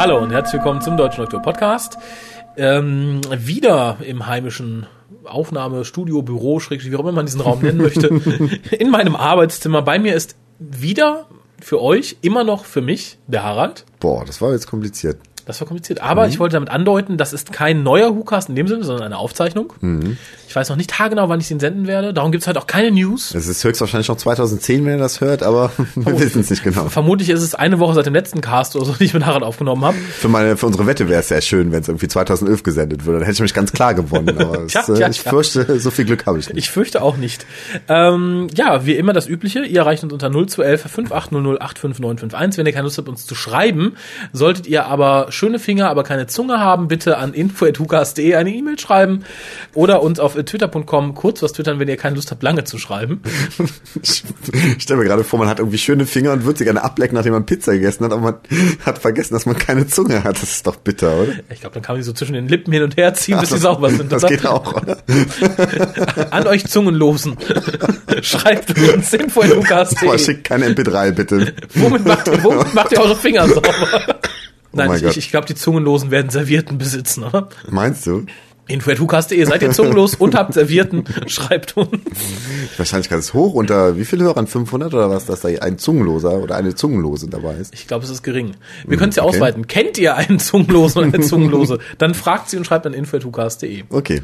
[0.00, 1.98] Hallo und herzlich willkommen zum Deutschen Doktor Podcast.
[2.56, 4.86] Ähm, wieder im heimischen
[5.24, 8.08] Aufnahmestudio, Büro, Schrägstrich, wie auch immer man diesen Raum nennen möchte,
[8.78, 9.82] in meinem Arbeitszimmer.
[9.82, 11.26] Bei mir ist wieder
[11.60, 13.84] für euch, immer noch für mich, der Harald.
[14.00, 15.18] Boah, das war jetzt kompliziert.
[15.46, 16.00] Das war kompliziert.
[16.00, 19.18] Aber ich wollte damit andeuten, das ist kein neuer WhoCast in dem Sinne, sondern eine
[19.18, 19.72] Aufzeichnung.
[20.48, 22.12] Ich weiß noch nicht haargenau, wann ich ihn senden werde.
[22.12, 23.34] Darum gibt es halt auch keine News.
[23.34, 26.88] Es ist höchstwahrscheinlich noch 2010, wenn ihr das hört, aber wir wissen es nicht genau.
[26.88, 29.44] Vermutlich ist es eine Woche seit dem letzten Cast oder so, die ich mit Harald
[29.44, 29.96] aufgenommen habe.
[29.96, 33.20] Für, meine, für unsere Wette wäre es sehr schön, wenn es irgendwie 2011 gesendet würde.
[33.20, 34.36] Dann hätte ich mich ganz klar gewonnen.
[34.38, 35.30] Aber Tja, es, äh, tja, ich tja.
[35.30, 36.58] fürchte, so viel Glück habe ich nicht.
[36.58, 37.46] Ich fürchte auch nicht.
[37.88, 39.64] Ähm, ja, wie immer das Übliche.
[39.64, 42.58] Ihr erreicht uns unter 0211 5800 85951.
[42.58, 43.94] Wenn ihr keine Lust habt, uns zu schreiben,
[44.32, 49.24] solltet ihr aber schöne Finger, aber keine Zunge haben, bitte an info.hukas.de eine E-Mail schreiben
[49.74, 53.22] oder uns auf twitter.com kurz was twittern, wenn ihr keine Lust habt, lange zu schreiben.
[54.02, 57.14] Ich stelle mir gerade vor, man hat irgendwie schöne Finger und würde sie gerne ablecken,
[57.16, 58.34] nachdem man Pizza gegessen hat, aber man
[58.86, 60.36] hat vergessen, dass man keine Zunge hat.
[60.36, 61.32] Das ist doch bitter, oder?
[61.50, 63.50] Ich glaube, dann kann man die so zwischen den Lippen hin und her ziehen, bis
[63.50, 64.10] sie sauber sind.
[64.12, 64.98] Das geht auch, oder?
[66.30, 67.36] An euch Zungenlosen.
[68.22, 70.18] Schreibt uns info.hukas.de.
[70.18, 71.52] schickt keine MP3, bitte.
[71.74, 73.74] Womit macht, womit macht ihr eure Finger sauber?
[74.72, 77.48] Nein, mein ich, ich glaube, die Zungenlosen werden Servierten besitzen, oder?
[77.68, 78.24] Meinst du?
[78.70, 81.90] Info.hukas.de, seid ihr zungenlos und habt Servierten, schreibt uns.
[82.76, 84.46] Wahrscheinlich ganz hoch unter, wie viele Hörern?
[84.46, 87.74] 500 oder was, dass da ein Zungenloser oder eine Zungenlose dabei ist?
[87.74, 88.52] Ich glaube, es ist gering.
[88.86, 89.36] Wir können es ja okay.
[89.36, 89.66] ausweiten.
[89.66, 91.80] Kennt ihr einen Zungenlosen oder eine Zungenlose?
[91.98, 93.84] Dann fragt sie und schreibt an info.hukas.de.
[93.90, 94.22] Okay.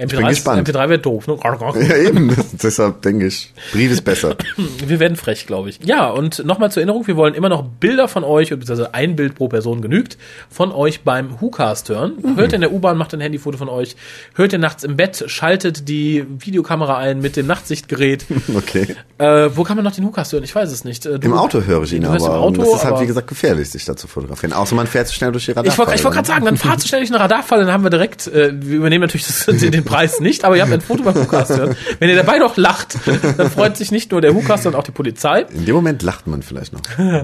[0.00, 0.68] MP3, bin ist- gespannt.
[0.68, 1.26] MP3 wird doof.
[1.26, 1.36] Ne?
[1.88, 2.34] Ja, eben.
[2.62, 4.36] Deshalb denke ich, Brief ist besser.
[4.86, 5.78] Wir werden frech, glaube ich.
[5.84, 9.34] Ja, und nochmal zur Erinnerung, wir wollen immer noch Bilder von euch, beziehungsweise ein Bild
[9.34, 10.16] pro Person genügt,
[10.50, 12.12] von euch beim WhoCast hören.
[12.36, 13.96] Hört ihr in der U-Bahn, macht ein Handyfoto von euch.
[14.34, 18.24] Hört ihr nachts im Bett, schaltet die Videokamera ein mit dem Nachtsichtgerät.
[18.56, 18.96] Okay.
[19.18, 20.44] äh, wo kann man noch den WhoCast hören?
[20.44, 21.06] Ich weiß es nicht.
[21.06, 22.16] Äh, du- Im Auto höre ich ihn Du aber.
[22.16, 24.52] im Auto, das ist halt, wie gesagt, gefährlich, sich da zu fotografieren.
[24.52, 25.72] Außer man fährt zu schnell durch die Radarfalle.
[25.72, 27.90] Ich wollte wollt gerade sagen, dann fahrt so schnell durch eine Radarfalle, dann haben wir
[27.90, 31.14] direkt, äh, wir übernehmen natürlich das, den Preis nicht, aber ihr habt ein Foto beim
[31.14, 31.76] WhoCast hören.
[31.98, 32.96] Wenn ihr dabei noch lacht,
[33.36, 35.42] dann freut sich nicht nur der WhoCast, sondern auch die Polizei.
[35.52, 36.80] In dem Moment lacht man vielleicht noch.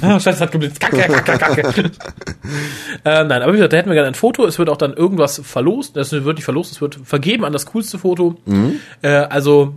[0.00, 0.80] Ah, Scheiße, es hat geblitzt.
[0.80, 1.80] Kacke, kacke, kacke.
[3.04, 4.46] äh, nein, aber wie gesagt, da hätten wir gerne ein Foto.
[4.46, 5.96] Es wird auch dann irgendwas verlost.
[5.96, 8.36] Das wird nicht verlost, es wird vergeben an das coolste Foto.
[9.02, 9.74] Äh, also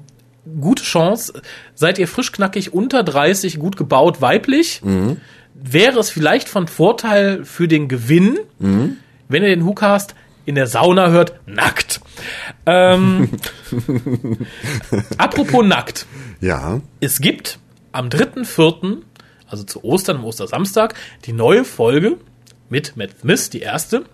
[0.60, 1.34] gute Chance.
[1.76, 4.82] Seid ihr frisch knackig unter 30, gut gebaut, weiblich,
[5.54, 10.16] wäre es vielleicht von Vorteil für den Gewinn, wenn ihr den WhoCast
[10.46, 12.02] in der Sauna hört, nackt.
[12.66, 13.30] Ähm,
[15.18, 16.06] apropos nackt.
[16.40, 16.82] Ja.
[17.00, 17.60] Es gibt
[17.92, 18.98] am 3.4.,
[19.48, 22.18] also zu Ostern, am Ostersamstag, die neue Folge
[22.70, 24.06] mit Matt Smith, die erste,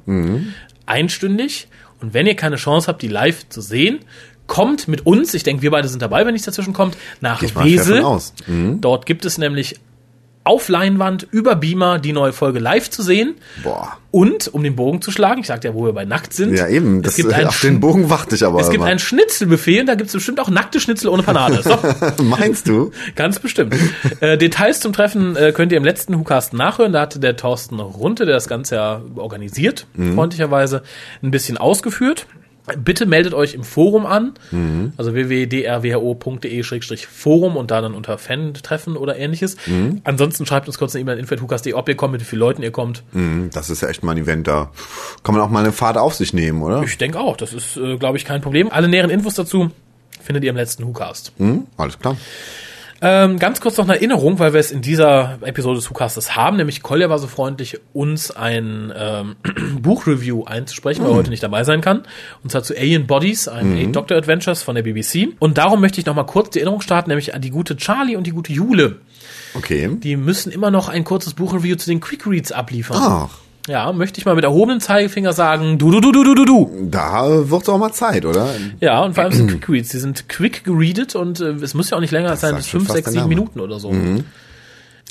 [0.88, 1.68] einstündig.
[2.02, 4.00] Und wenn ihr keine Chance habt, die live zu sehen,
[4.48, 7.56] kommt mit uns, ich denke, wir beide sind dabei, wenn nichts dazwischen kommt, nach ich
[7.56, 8.04] Wesel.
[8.48, 8.82] Mhm.
[8.82, 9.80] Dort gibt es nämlich
[10.48, 13.36] auf Leinwand über Beamer die neue Folge live zu sehen.
[13.64, 13.98] Boah.
[14.12, 16.56] Und, um den Bogen zu schlagen, ich sagte ja, wo wir bei nackt sind.
[16.58, 16.98] Ja, eben.
[17.00, 18.86] Es Das, gibt ein auf den Bogen warte ich aber es gibt immer.
[18.86, 21.62] ein Schnitzelbuffet und da gibt es bestimmt auch nackte Schnitzel ohne Panade.
[21.62, 21.78] So.
[22.24, 22.92] Meinst du?
[23.16, 23.76] Ganz bestimmt.
[24.22, 26.94] äh, Details zum Treffen äh, könnt ihr im letzten WhoCast nachhören.
[26.94, 29.86] Da hatte der Thorsten Runte, der das Ganze ja organisiert,
[30.16, 30.82] freundlicherweise,
[31.22, 32.26] ein bisschen ausgeführt.
[32.78, 34.34] Bitte meldet euch im Forum an,
[34.98, 39.58] also www.drwho.de-forum und da dann unter Fan-Treffen oder ähnliches.
[40.04, 42.64] Ansonsten schreibt uns kurz eine E-Mail an info.hucast.de, ob ihr kommt, mit wie vielen Leuten
[42.64, 43.04] ihr kommt.
[43.14, 44.72] Hm, Das ist ja echt mal ein Event, da
[45.24, 46.84] kann man auch mal eine Fahrt auf sich nehmen, oder?
[46.84, 48.70] Ich denke auch, das ist, äh, glaube ich, kein Problem.
[48.72, 49.72] Alle näheren Infos dazu
[50.22, 51.32] findet ihr im letzten WhoCast.
[51.38, 51.68] Hm?
[51.78, 52.18] Alles klar.
[53.02, 56.58] Ähm, ganz kurz noch eine Erinnerung, weil wir es in dieser Episode des WhoCastes haben,
[56.58, 59.36] nämlich Kolja war so freundlich, uns ein ähm,
[59.82, 62.04] Buchreview einzusprechen, weil er heute nicht dabei sein kann.
[62.44, 65.30] Und zwar zu Alien Bodies, einem Eight Doctor Adventures von der BBC.
[65.40, 68.16] Und darum möchte ich noch mal kurz die Erinnerung starten, nämlich an die gute Charlie
[68.16, 68.98] und die gute Jule.
[69.54, 69.90] Okay.
[70.02, 72.98] Die müssen immer noch ein kurzes Buchreview zu den Quick Reads abliefern.
[73.00, 73.30] Ach,
[73.68, 76.88] Ja, möchte ich mal mit erhobenem Zeigefinger sagen, du, du, du, du, du, du, du.
[76.90, 78.48] da wird's auch mal Zeit, oder?
[78.80, 81.90] Ja, und vor allem sind Quick Reads, die sind quick gereadet und äh, es muss
[81.90, 83.30] ja auch nicht länger sein sagt als schon 5, fast 6, der 7 Name.
[83.36, 83.94] Minuten oder so.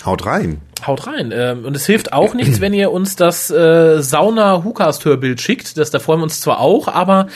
[0.05, 0.61] Haut rein.
[0.87, 1.33] Haut rein.
[1.35, 5.79] Ähm, und es hilft auch nichts, wenn ihr uns das äh, Sauna-Hukast-Hörbild schickt.
[5.79, 7.29] Das, da freuen wir uns zwar auch, aber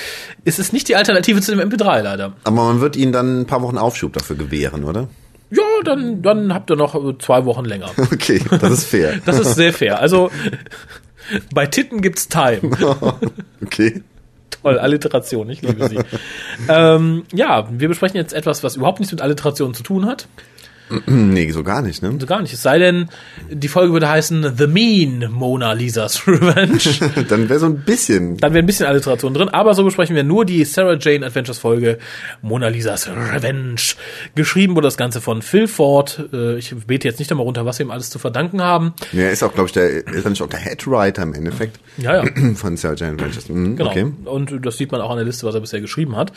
[0.44, 2.32] es ist nicht die Alternative zu dem MP3 leider.
[2.44, 5.08] Aber man wird ihnen dann ein paar Wochen Aufschub dafür gewähren, oder?
[5.50, 7.90] Ja, dann, dann habt ihr noch äh, zwei Wochen länger.
[8.12, 9.14] Okay, das ist fair.
[9.24, 9.98] Das ist sehr fair.
[9.98, 10.30] Also
[11.54, 12.60] bei Titten gibt's Time.
[13.62, 14.02] okay.
[14.50, 15.98] Toll, Alliteration, ich liebe sie.
[16.68, 20.28] ähm, ja, wir besprechen jetzt etwas, was überhaupt nichts mit Alliteration zu tun hat.
[21.06, 22.14] nee, so gar nicht, ne?
[22.18, 22.52] So gar nicht.
[22.52, 23.08] Es sei denn,
[23.50, 26.78] die Folge würde heißen The Mean Mona Lisa's Revenge.
[27.28, 28.36] Dann wäre so ein bisschen.
[28.38, 31.58] Dann wäre ein bisschen Alliteration drin, aber so besprechen wir nur die Sarah Jane Adventures
[31.58, 31.98] Folge
[32.42, 33.76] Mona Lisa's Revenge.
[34.34, 36.28] Geschrieben wurde das Ganze von Phil Ford.
[36.32, 38.94] Äh, Ich bete jetzt nicht einmal runter, was wir ihm alles zu verdanken haben.
[39.12, 41.78] Ja, er ist auch, glaube ich, der, ist er nicht auch der Headwriter im Endeffekt
[41.96, 42.30] Ja, ja.
[42.54, 43.48] von Sarah Jane Adventures.
[43.48, 43.90] Mhm, Genau.
[43.90, 44.12] Okay.
[44.24, 46.32] Und das sieht man auch an der Liste, was er bisher geschrieben hat.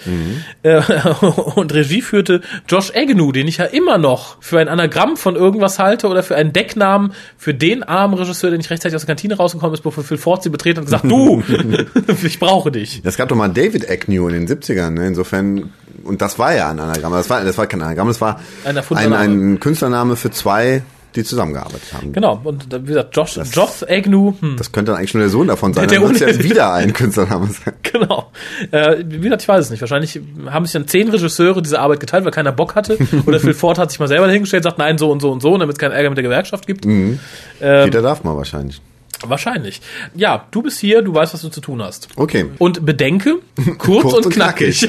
[0.61, 0.81] Äh,
[1.55, 5.79] und Regie führte Josh Agnew, den ich ja immer noch für ein Anagramm von irgendwas
[5.79, 9.37] halte oder für einen Decknamen für den armen Regisseur, der nicht rechtzeitig aus der Kantine
[9.37, 11.41] rausgekommen ist, bevor Phil Ford sie betreten und gesagt, du,
[12.23, 12.99] ich brauche dich.
[13.05, 15.07] Es gab doch mal David Agnew in den 70ern, ne?
[15.07, 15.71] insofern,
[16.03, 19.13] und das war ja ein Anagramm, das war, das war kein Anagramm, das war Ein
[19.13, 20.83] ein, Künstlername für zwei,
[21.15, 22.13] die zusammengearbeitet haben.
[22.13, 22.39] Genau.
[22.43, 25.73] Und wie gesagt, Josh, Josh Agnew, hm, Das könnte dann eigentlich nur der Sohn davon
[25.73, 27.73] sein, Der- dann der wird ja wieder ein Künstlername sein.
[27.93, 28.31] Genau.
[28.71, 29.81] Äh, wie gesagt, ich weiß es nicht.
[29.81, 30.19] Wahrscheinlich
[30.49, 32.97] haben sich dann zehn Regisseure diese Arbeit geteilt, weil keiner Bock hatte.
[33.27, 35.55] Oder Phil Ford hat sich mal selber dahingestellt, sagt nein, so und so und so,
[35.57, 36.85] damit es keinen Ärger mit der Gewerkschaft gibt.
[36.87, 37.19] Ähm,
[37.61, 38.81] Jeder darf mal wahrscheinlich.
[39.25, 39.79] wahrscheinlich.
[40.15, 42.07] Ja, du bist hier, du weißt, was du zu tun hast.
[42.15, 42.45] Okay.
[42.57, 43.35] Und bedenke,
[43.77, 44.87] kurz, Kurz und, und knackig.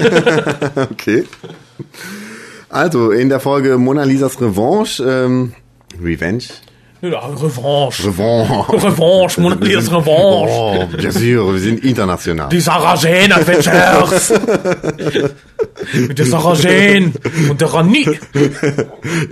[0.90, 1.24] Okay.
[2.70, 5.52] Also, in der Folge Mona Lisas Revanche, ähm,
[6.02, 6.44] Revenge?
[7.10, 8.04] ja, Revanche.
[8.04, 8.72] Revanche.
[8.72, 10.50] Revanche, Mona Lisa's Revanche.
[10.50, 12.48] Oh, bien sûr, wir sind international.
[12.48, 14.32] Die Sarah Jane Adventures.
[16.08, 17.12] Mit der
[17.50, 18.08] und der Rani.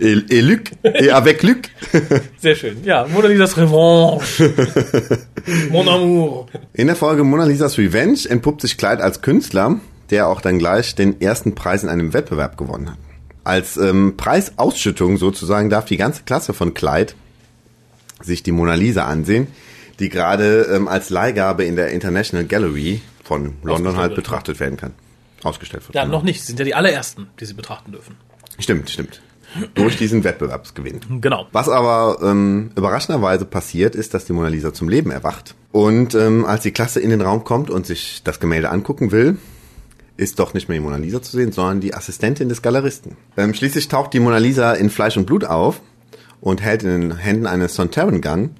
[0.00, 1.70] Et, et Luc, et avec Luc.
[2.38, 2.84] Sehr schön.
[2.84, 4.50] Ja, Mona Lisa's Revanche.
[5.70, 6.46] Mon amour.
[6.74, 9.76] In der Folge Mona Lisas Revenge entpuppt sich Clyde als Künstler,
[10.10, 12.98] der auch dann gleich den ersten Preis in einem Wettbewerb gewonnen hat.
[13.44, 17.14] Als ähm, Preisausschüttung sozusagen darf die ganze Klasse von Clyde
[18.20, 19.48] sich die Mona Lisa ansehen,
[19.98, 24.92] die gerade ähm, als Leihgabe in der International Gallery von London halt betrachtet werden kann.
[25.42, 25.94] Ausgestellt wird.
[25.94, 26.18] Ja, genau.
[26.18, 26.40] noch nicht.
[26.40, 28.16] Sie sind ja die allerersten, die sie betrachten dürfen.
[28.58, 29.20] Stimmt, stimmt.
[29.74, 31.20] Durch diesen Wettbewerbsgewinn.
[31.20, 31.46] Genau.
[31.52, 35.54] Was aber ähm, überraschenderweise passiert, ist, dass die Mona Lisa zum Leben erwacht.
[35.72, 39.36] Und ähm, als die Klasse in den Raum kommt und sich das Gemälde angucken will,
[40.16, 43.16] ist doch nicht mehr die Mona Lisa zu sehen, sondern die Assistentin des Galeristen.
[43.36, 45.80] Ähm, schließlich taucht die Mona Lisa in Fleisch und Blut auf
[46.40, 48.50] und hält in den Händen eine Sontaran Gun,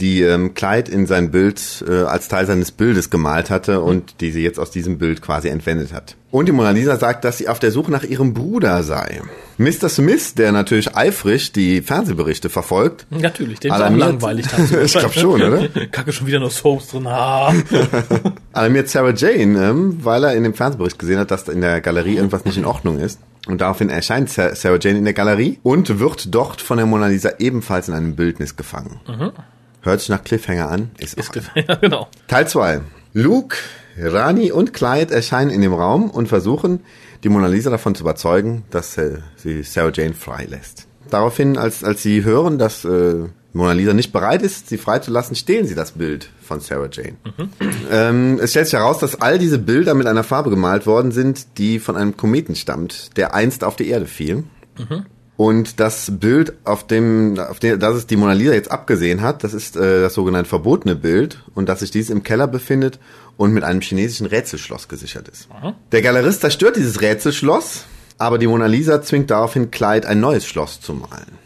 [0.00, 4.30] die ähm, Clyde in sein Bild äh, als Teil seines Bildes gemalt hatte und die
[4.32, 6.16] sie jetzt aus diesem Bild quasi entwendet hat.
[6.30, 9.20] Und die Mona Lisa sagt, dass sie auf der Suche nach ihrem Bruder sei.
[9.58, 9.88] Mr.
[9.88, 14.46] Smith, der natürlich eifrig die Fernsehberichte verfolgt, Natürlich, den ist langweilig.
[14.84, 15.68] Ich glaub schon, oder?
[15.92, 17.06] Kacke schon wieder nur Soaps drin.
[18.52, 22.16] Alarmiert Sarah Jane, ähm, weil er in dem Fernsehbericht gesehen hat, dass in der Galerie
[22.16, 23.20] irgendwas nicht in Ordnung ist.
[23.46, 27.06] Und daraufhin erscheint Sa- Sarah Jane in der Galerie und wird dort von der Mona
[27.08, 29.00] Lisa ebenfalls in einem Bildnis gefangen.
[29.82, 32.08] Hört sich nach Cliffhanger an, ist, Ist ja, genau.
[32.28, 32.82] Teil 2.
[33.14, 33.56] Luke,
[33.98, 36.80] Rani und Clyde erscheinen in dem Raum und versuchen,
[37.24, 40.86] die Mona Lisa davon zu überzeugen, dass äh, sie Sarah Jane freilässt.
[41.10, 45.66] Daraufhin, als, als sie hören, dass äh, Mona Lisa nicht bereit ist, sie freizulassen, stehlen
[45.66, 47.16] sie das Bild von Sarah Jane.
[47.90, 51.58] Ähm, es stellt sich heraus, dass all diese Bilder mit einer Farbe gemalt worden sind,
[51.58, 54.44] die von einem Kometen stammt, der einst auf die Erde fiel.
[55.40, 59.42] Und das Bild, auf dem, auf dem, das es die Mona Lisa jetzt abgesehen hat,
[59.42, 62.98] das ist äh, das sogenannte verbotene Bild und dass sich dies im Keller befindet
[63.38, 65.48] und mit einem chinesischen Rätselschloss gesichert ist.
[65.92, 67.86] Der Galerist zerstört dieses Rätselschloss,
[68.18, 71.38] aber die Mona Lisa zwingt daraufhin Clyde ein neues Schloss zu malen.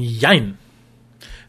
[0.00, 0.58] Jein.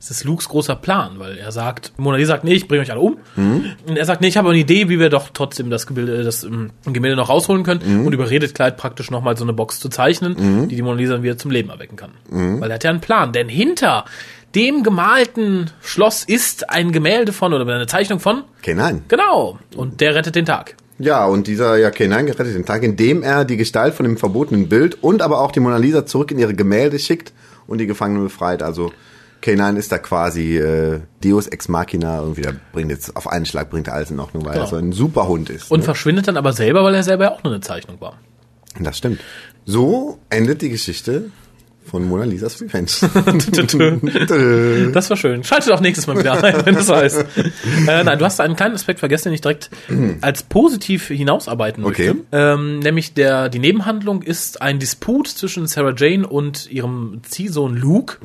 [0.05, 2.91] Es ist Lukes großer Plan, weil er sagt, Mona Lisa sagt, nee, ich bringe euch
[2.91, 3.17] alle um.
[3.37, 6.43] Und er sagt, nee, ich habe eine Idee, wie wir doch trotzdem das Gemälde, das
[6.43, 10.67] ähm, Gemälde noch rausholen können und überredet Clyde praktisch nochmal so eine Box zu zeichnen,
[10.67, 12.11] die die Mona Lisa dann wieder zum Leben erwecken kann.
[12.29, 14.03] Weil er hat ja einen Plan, denn hinter
[14.55, 19.05] dem gemalten Schloss ist ein Gemälde von oder eine Zeichnung von, Okay, nein.
[19.07, 20.75] genau, und der rettet den Tag.
[20.99, 24.67] Ja, und dieser ja, K9 gerettet den Tag, indem er die Gestalt von dem verbotenen
[24.67, 27.31] Bild und aber auch die Mona Lisa zurück in ihre Gemälde schickt
[27.67, 28.61] und die Gefangenen befreit.
[28.61, 28.91] Also
[29.43, 33.69] K9 ist da quasi äh, Deus Ex Machina irgendwie, der bringt jetzt auf einen Schlag
[33.69, 34.63] bringt er alles in Ordnung, weil Genau.
[34.65, 35.69] er so ein super Hund ist.
[35.69, 35.85] Und ne?
[35.85, 38.17] verschwindet dann aber selber, weil er selber ja auch nur eine Zeichnung war.
[38.79, 39.19] Das stimmt.
[39.65, 41.31] So endet die Geschichte
[41.85, 42.89] von Mona Lisas Revenge.
[44.93, 45.43] Das war schön.
[45.43, 47.25] Schaltet auch nächstes Mal wieder ein, wenn das heißt.
[47.87, 49.69] Äh, nein, du hast einen kleinen Aspekt vergessen, den ich direkt
[50.21, 52.11] als positiv hinausarbeiten möchte.
[52.11, 52.19] Okay.
[52.31, 58.17] Ähm, nämlich der, die Nebenhandlung ist ein Disput zwischen Sarah Jane und ihrem Ziehsohn Luke.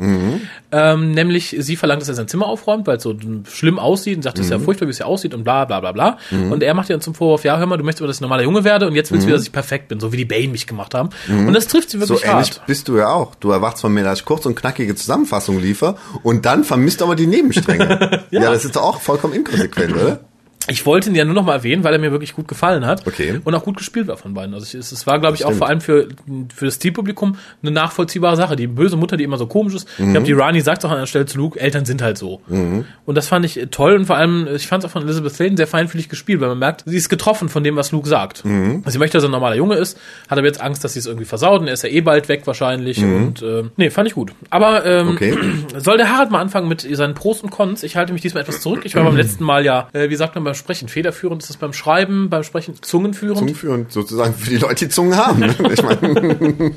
[0.71, 3.17] Ähm, nämlich sie verlangt, dass er sein Zimmer aufräumt, weil es so
[3.51, 5.81] schlimm aussieht und sagt, es ist ja furchtbar, wie es ja aussieht und bla bla
[5.81, 6.19] bla bla.
[6.31, 8.21] Und er macht ihr dann zum Vorwurf, ja, hör mal, du möchtest aber, dass ich
[8.21, 10.17] ein normaler Junge werde und jetzt willst du wieder, dass ich perfekt bin, so wie
[10.19, 11.11] die Bane mich gemacht haben.
[11.29, 12.63] Und das trifft sie So wirklich ähnlich hart.
[12.67, 13.35] bist du ja auch.
[13.37, 17.17] Du erwartest von mir, dass ich kurz und knackige Zusammenfassung liefer und dann vermisst aber
[17.17, 18.25] die Nebenstränge.
[18.31, 18.51] ja.
[18.51, 20.21] das ist doch auch vollkommen inkonsequent, oder?
[20.69, 23.07] Ich wollte ihn ja nur noch mal erwähnen, weil er mir wirklich gut gefallen hat.
[23.07, 23.41] Okay.
[23.45, 24.55] Und auch gut gespielt war von beiden.
[24.55, 26.09] Also es, es war, glaube ich, auch vor allem für,
[26.55, 28.57] für das Zielpublikum eine nachvollziehbare Sache.
[28.57, 29.89] Die böse Mutter, die immer so komisch ist.
[29.99, 32.41] Ich glaube, die Rani sagt auch an der Stelle zu Luke, Eltern sind halt so.
[32.49, 35.57] Und das fand ich toll und vor allem, ich fand es auch von Elizabeth Sladen
[35.57, 38.45] sehr feinfühlig gespielt, weil man merkt, sie ist getroffen von dem, was Luke sagt.
[38.45, 39.99] Also sie möchte, dass er ein normaler Junge ist,
[40.29, 42.29] hat aber jetzt Angst, dass sie es irgendwie versaut und er ist ja eh bald
[42.29, 42.99] weg wahrscheinlich.
[43.03, 44.33] Und äh, nee, fand ich gut.
[44.51, 45.37] Aber ähm, Okay.
[45.79, 47.83] soll der Harald mal anfangen mit seinen Pros und Cons?
[47.83, 48.83] Ich halte mich diesmal etwas zurück.
[48.85, 51.57] Ich war beim letzten Mal ja, äh, wie sagt man beim Sprechen, federführend ist das
[51.57, 53.39] beim Schreiben, beim Sprechen zungenführend.
[53.39, 55.43] Zungenführend sozusagen für die Leute, die Zungen haben.
[55.43, 55.99] Ich meine,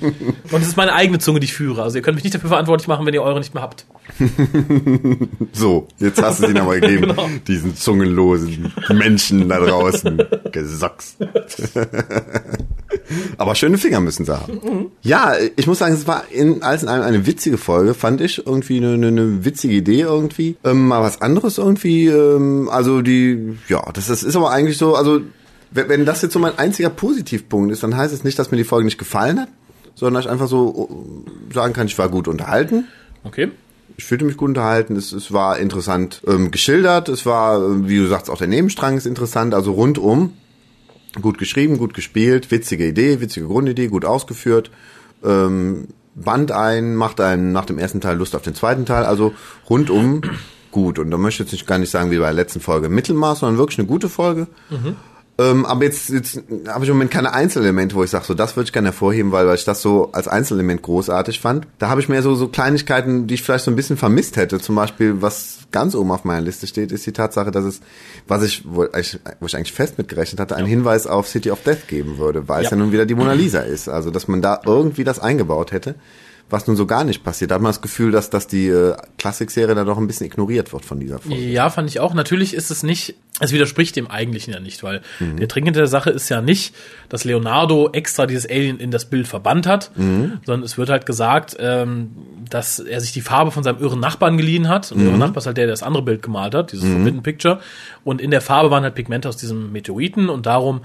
[0.52, 1.84] Und es ist meine eigene Zunge, die ich führe.
[1.84, 3.86] Also ihr könnt mich nicht dafür verantwortlich machen, wenn ihr eure nicht mehr habt.
[5.52, 7.30] so, jetzt hast du ihn aber gegeben, Genau.
[7.48, 10.22] diesen zungenlosen Menschen da draußen.
[10.52, 11.18] Gesocks.
[13.38, 14.92] Aber schöne Finger müssen sie haben.
[15.02, 18.46] Ja, ich muss sagen, es war in, alles in allem eine witzige Folge, fand ich.
[18.46, 20.56] Irgendwie eine, eine, eine witzige Idee irgendwie.
[20.64, 22.08] Ähm, mal was anderes irgendwie.
[22.08, 25.22] Ähm, also die, ja, das, das ist aber eigentlich so, also
[25.72, 28.58] wenn, wenn das jetzt so mein einziger Positivpunkt ist, dann heißt es nicht, dass mir
[28.58, 29.50] die Folge nicht gefallen hat,
[29.96, 32.88] sondern dass ich einfach so äh, sagen kann, ich war gut unterhalten.
[33.24, 33.52] Okay.
[33.98, 38.08] Ich fühlte mich gut unterhalten, es, es war interessant ähm, geschildert, es war, wie du
[38.08, 40.34] sagst, auch der Nebenstrang ist interessant, also rundum
[41.20, 44.72] gut geschrieben, gut gespielt, witzige Idee, witzige Grundidee, gut ausgeführt,
[45.24, 49.34] ähm, band ein, macht einen nach dem ersten Teil Lust auf den zweiten Teil, also
[49.70, 50.22] rundum
[50.72, 51.00] gut.
[51.00, 53.40] Und da möchte ich jetzt nicht, gar nicht sagen wie bei der letzten Folge Mittelmaß,
[53.40, 54.48] sondern wirklich eine gute Folge.
[55.42, 58.56] Ähm, aber jetzt, jetzt habe ich im Moment keine Einzelelemente, wo ich sage, so das
[58.56, 61.68] würde ich gerne hervorheben, weil, weil ich das so als Einzelelement großartig fand.
[61.80, 64.60] Da habe ich mehr so, so Kleinigkeiten, die ich vielleicht so ein bisschen vermisst hätte.
[64.60, 67.82] Zum Beispiel, was ganz oben auf meiner Liste steht, ist die Tatsache, dass es,
[68.28, 71.64] was ich, wo ich, wo ich eigentlich fest mitgerechnet hatte, einen Hinweis auf City of
[71.64, 72.78] Death geben würde, weil es Ja.
[72.78, 73.88] ja nun wieder die Mona Lisa ist.
[73.88, 75.96] Also, dass man da irgendwie das eingebaut hätte.
[76.50, 77.50] Was nun so gar nicht passiert.
[77.52, 80.74] Da hat man das Gefühl, dass, dass die äh, Klassikserie da doch ein bisschen ignoriert
[80.74, 81.38] wird von dieser Folge.
[81.38, 82.14] Ja, fand ich auch.
[82.14, 85.88] Natürlich ist es nicht, es widerspricht dem Eigentlichen ja nicht, weil der Trick hinter der
[85.88, 86.74] Sache ist ja nicht,
[87.10, 89.92] dass Leonardo extra dieses Alien in das Bild verbannt hat,
[90.46, 92.12] sondern es wird halt gesagt, ähm,
[92.50, 94.92] dass er sich die Farbe von seinem irren Nachbarn geliehen hat.
[94.92, 97.24] Und der irre Nachbar ist halt der, der das andere Bild gemalt hat, dieses Forbidden
[97.24, 97.60] Picture.
[98.04, 100.82] Und in der Farbe waren halt Pigmente aus diesem Meteoriten und darum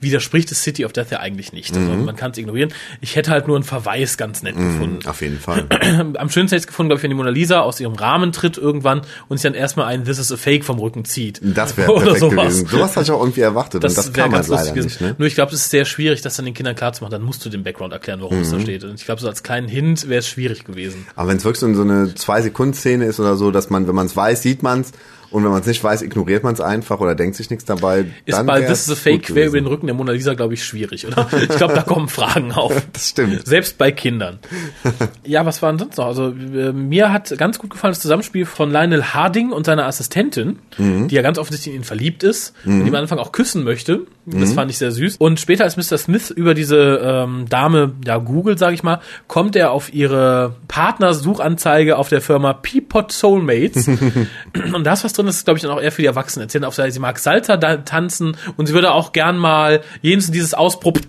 [0.00, 1.74] widerspricht es City of Death ja eigentlich nicht.
[1.74, 2.72] Also man kann es ignorieren.
[3.00, 5.66] Ich hätte halt nur einen Verweis ganz nett gefunden Auf jeden Fall.
[6.16, 8.32] am schönsten hätte ich es gefunden, glaube ich, wenn die Mona Lisa aus ihrem Rahmen
[8.32, 11.40] tritt irgendwann und sich dann erstmal ein This is a Fake vom Rücken zieht.
[11.42, 12.30] Das wäre Oder sowas.
[12.46, 12.66] gewesen.
[12.66, 14.84] Sowas hatte ich auch irgendwie erwartet und das kann man leider gewesen.
[14.86, 15.00] nicht.
[15.00, 15.14] Ne?
[15.18, 17.12] Nur ich glaube, es ist sehr schwierig, das dann den Kindern klarzumachen.
[17.12, 18.42] Dann musst du den Background erklären, warum Mhm.
[18.42, 18.84] es da steht.
[18.84, 21.06] Und ich glaube, so als kleinen Hint wäre es schwierig gewesen.
[21.16, 23.86] Aber wenn es wirklich so so eine zwei Sekunden Szene ist oder so, dass man,
[23.88, 24.92] wenn man es weiß, sieht man es
[25.30, 28.06] und wenn man es nicht weiß, ignoriert man es einfach oder denkt sich nichts dabei.
[28.24, 30.54] Ist dann bei This is a Fake quer über den Rücken der Mona Lisa, glaube
[30.54, 31.26] ich, schwierig, oder?
[31.40, 32.72] Ich glaube, da kommen Fragen auf.
[32.92, 33.46] Das stimmt.
[33.46, 34.38] Selbst bei Kindern.
[35.24, 36.06] Ja, was war denn sonst noch?
[36.06, 40.58] Also äh, mir hat ganz gut gefallen das Zusammenspiel von Lionel Harding und seiner Assistentin,
[40.78, 41.08] Mhm.
[41.08, 44.06] die ja ganz offensichtlich in ihn verliebt ist und die am Anfang auch küssen möchte.
[44.32, 44.40] Mhm.
[44.40, 45.16] Das fand ich sehr süß.
[45.18, 45.98] Und später, als Mr.
[45.98, 51.96] Smith über diese ähm, Dame ja googelt, sage ich mal, kommt er auf ihre Partnersuchanzeige
[51.96, 53.88] auf der Firma Peapod Soulmates.
[54.74, 56.44] und da ist was drin, das ist, glaube ich, dann auch eher für die Erwachsenen
[56.44, 56.64] erzählen.
[56.64, 61.08] Auf der, sie mag Salsa tanzen und sie würde auch gern mal jenes dieses Ausprobieren.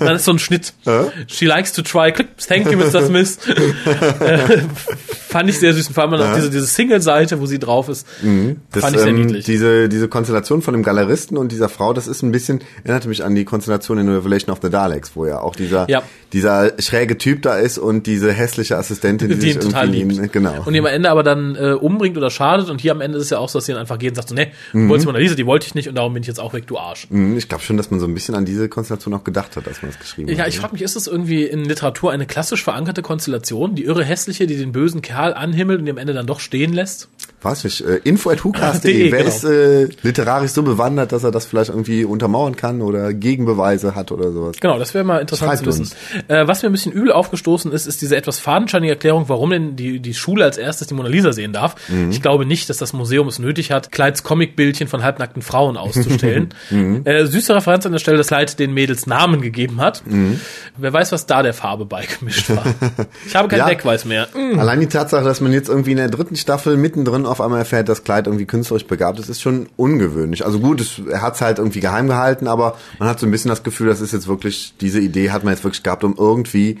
[0.00, 0.72] Dann ist so ein Schnitt.
[1.26, 2.12] She likes to try.
[2.12, 3.04] Thank you, Mr.
[3.06, 3.38] Smith.
[4.20, 4.58] äh,
[5.28, 5.88] fand ich sehr süß.
[5.88, 8.06] Und vor allem noch diese, diese Single-Seite, wo sie drauf ist.
[8.72, 9.44] Das, fand ich sehr ähm, niedlich.
[9.44, 13.24] Diese, diese Konstellation von dem Galeristen und dieser Frau, das ist ein bisschen, erinnerte mich
[13.24, 16.02] an die Konstellation in Revelation of the Daleks, wo ja auch dieser, Ja.
[16.32, 20.18] dieser schräge Typ da ist und diese hässliche Assistentin, die, die sich ihn total irgendwie,
[20.20, 20.32] liebt.
[20.32, 20.62] genau.
[20.64, 22.70] Und ihn am Ende aber dann äh, umbringt oder schadet.
[22.70, 24.16] Und hier am Ende ist es ja auch so, dass sie dann einfach geht und
[24.16, 24.84] sagt so, nee, Mhm.
[24.84, 26.66] du wolltest Mona Lisa, die wollte ich nicht und darum bin ich jetzt auch weg,
[26.66, 27.06] du Arsch.
[27.10, 29.68] Mhm, Ich glaube schon, dass man so ein bisschen an diese Konstellation auch gedacht hat,
[29.68, 30.48] als man das geschrieben Ja, hat.
[30.48, 33.74] ich frage mich, ist das irgendwie in Literatur eine klassisch verankerte Konstellation?
[33.74, 37.08] Die irre hässliche, die den bösen Kerl anhimmelt und am Ende dann doch stehen lässt?
[37.42, 38.92] Weiß nicht, äh, info at whocast.de.
[38.92, 39.28] De, Wer genau.
[39.28, 44.10] ist äh, literarisch so bewandert, dass er das vielleicht irgendwie untermauern kann oder Gegenbeweise hat
[44.10, 44.56] oder sowas?
[44.60, 45.96] Genau, das wäre mal interessant Schreibt zu wissen.
[46.28, 49.76] Äh, was mir ein bisschen übel aufgestoßen ist, ist diese etwas fadenscheinige Erklärung, warum denn
[49.76, 51.74] die, die Schule als erstes die Mona Lisa sehen darf.
[51.88, 52.10] Mhm.
[52.10, 56.48] Ich glaube nicht, dass das Museum es nötig hat, Clydes Comicbildchen von halbnackten Frauen auszustellen.
[56.70, 57.02] Mhm.
[57.04, 60.02] äh, süße Referenz an der Stelle, dass Clyde den Mädels Namen gegeben hat.
[60.06, 60.40] Mhm.
[60.76, 62.64] Wer weiß, was da der Farbe beigemischt war.
[63.26, 63.68] Ich habe keinen Ja.
[63.68, 64.28] Wegweis mehr.
[64.34, 64.58] Mm.
[64.58, 67.88] Allein die Tatsache, dass man jetzt irgendwie in der dritten Staffel mittendrin auf einmal erfährt,
[67.88, 70.44] dass Clyde irgendwie künstlerisch begabt ist, ist schon ungewöhnlich.
[70.44, 73.48] Also gut, es, hat es halt irgendwie geheim gehalten, aber man hat so ein bisschen
[73.48, 76.78] das Gefühl, das ist jetzt wirklich, diese Idee hat man jetzt wirklich gehabt, um irgendwie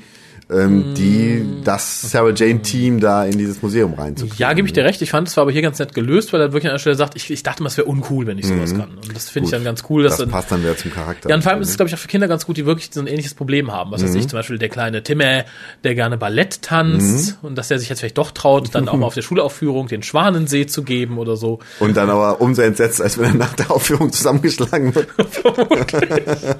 [0.48, 4.38] ähm, die das Sarah Jane Team da in dieses Museum reinzukriegen.
[4.38, 5.02] Ja, gebe ich dir recht.
[5.02, 6.94] Ich fand es war aber hier ganz nett gelöst, weil er wirklich an der Stelle
[6.96, 8.90] sagt, ich, ich dachte mal, es wäre uncool, wenn ich sowas kann.
[8.90, 10.04] Und das finde ich dann ganz cool.
[10.04, 10.22] Dass Mhm.
[10.24, 11.28] Das passt dann wieder zum Charakter.
[11.28, 12.90] ja, und vor allem ist es, glaube ich, auch für Kinder ganz gut, die wirklich
[12.92, 13.90] so ein ähnliches Problem haben.
[13.90, 14.18] Was weiß Mhm.
[14.18, 15.44] ich, zum Beispiel der kleine Timme,
[15.82, 17.48] der gerne Ballett tanzt Mhm.
[17.48, 20.02] und dass der sich jetzt vielleicht doch traut, dann auch mal auf der Schulaufführung den
[20.04, 21.58] Schwanensee zu geben oder so.
[21.80, 25.08] Und dann aber umso entsetzt, als wenn er nach der Aufführung zusammengeschlagen wird.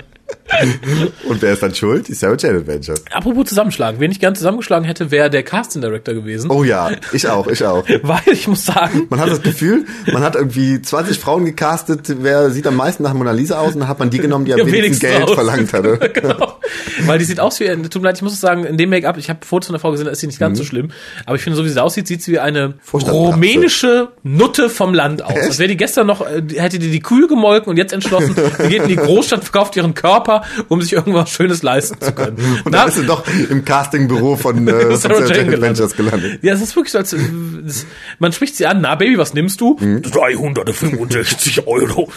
[1.29, 2.09] Und wer ist dann schuld?
[2.09, 3.03] Die Sarah Jane Adventures.
[3.13, 4.01] Apropos zusammenschlagen.
[4.01, 6.51] Wen ich gern zusammengeschlagen hätte, wäre der Casting Director gewesen.
[6.51, 7.85] Oh ja, ich auch, ich auch.
[8.03, 12.51] Weil ich muss sagen, Man hat das Gefühl, man hat irgendwie 20 Frauen gecastet, wer
[12.51, 14.61] sieht am meisten nach Mona Lisa aus und dann hat man die genommen, die am
[14.61, 15.99] Ja, wenigsten wenigstens Geld verlangt hatte.
[16.15, 16.56] genau.
[17.05, 19.17] Weil die sieht aus wie, tut mir leid, ich muss es sagen, in dem Make-up,
[19.19, 20.91] ich habe Fotos von der Frau gesehen, da ist sie nicht ganz so schlimm.
[21.27, 23.01] Aber ich finde, so wie sie aussieht, sieht sie wie eine Mhm.
[23.11, 25.35] Rumänische Nutte vom Land aus.
[25.37, 28.69] Als wäre die gestern noch, äh, hätte die die Kühe gemolken und jetzt entschlossen, sie
[28.69, 32.37] geht in die Großstadt, verkauft ihren Körper, um sich irgendwas Schönes leisten zu können.
[32.65, 35.95] Und Na, dann ist sie doch im Castingbüro von, äh, von Sarah Sarah Jane Adventures
[35.97, 36.21] gelandet.
[36.23, 36.45] gelandet.
[36.45, 37.19] Ja, es ist wirklich so, als, äh,
[37.65, 37.87] das,
[38.19, 39.77] man spricht sie an, na Baby, was nimmst du?
[39.81, 40.03] Mhm.
[40.03, 42.09] 365 Euro.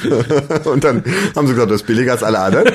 [0.65, 1.03] Und dann
[1.35, 2.67] haben sie gesagt, das ist billiger als alle anderen.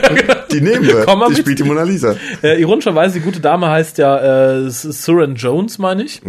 [0.54, 1.04] Die nehmen wir.
[1.06, 1.40] Komm mal Die mit.
[1.40, 2.14] spielt die Mona Lisa.
[2.42, 6.22] Äh, ironischerweise, die gute Dame heißt ja äh, Suran Jones, meine ich.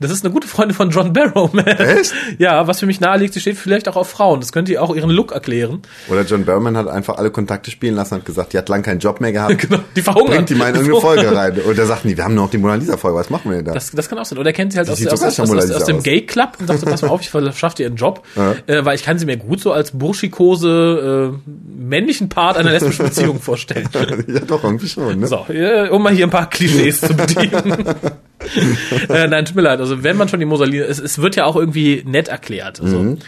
[0.00, 1.64] Das ist eine gute Freundin von John Barrowman.
[1.64, 1.84] Mhm.
[1.98, 2.14] Echt?
[2.38, 4.40] Ja, was für mich naheliegt, sie steht vielleicht auch auf Frauen.
[4.40, 5.82] Das könnte ihr auch ihren Look erklären.
[6.08, 9.00] Oder John Berman hat einfach alle Kontakte spielen lassen und gesagt, die hat lang keinen
[9.00, 9.58] Job mehr gehabt.
[9.68, 10.36] Genau, die verhungern.
[10.36, 11.58] Bringt die mal in irgendeine Folge rein.
[11.60, 13.66] Und er sagt, nee, wir haben noch die Mona Lisa Folge, was machen wir denn
[13.66, 13.72] da?
[13.72, 14.38] Das, das kann auch sein.
[14.38, 16.02] Oder er kennt sie halt aus, aus, aus, aus, dem aus.
[16.02, 18.22] Gay Club und sagt, pass mal auf, ich verschaffe dir einen Job.
[18.66, 23.06] Äh, weil ich kann sie mir gut so als burschikose äh, männlichen Part einer lesbischen
[23.06, 23.57] Beziehung vorstellen.
[24.28, 25.26] ja, doch, irgendwie schon, ne?
[25.26, 27.84] So, äh, um mal hier ein paar Klischees zu bedienen.
[29.08, 29.80] äh, nein, tut mir leid.
[29.80, 32.80] Also wenn man schon die Mosaline, es, es wird ja auch irgendwie nett erklärt.
[32.80, 33.18] Also,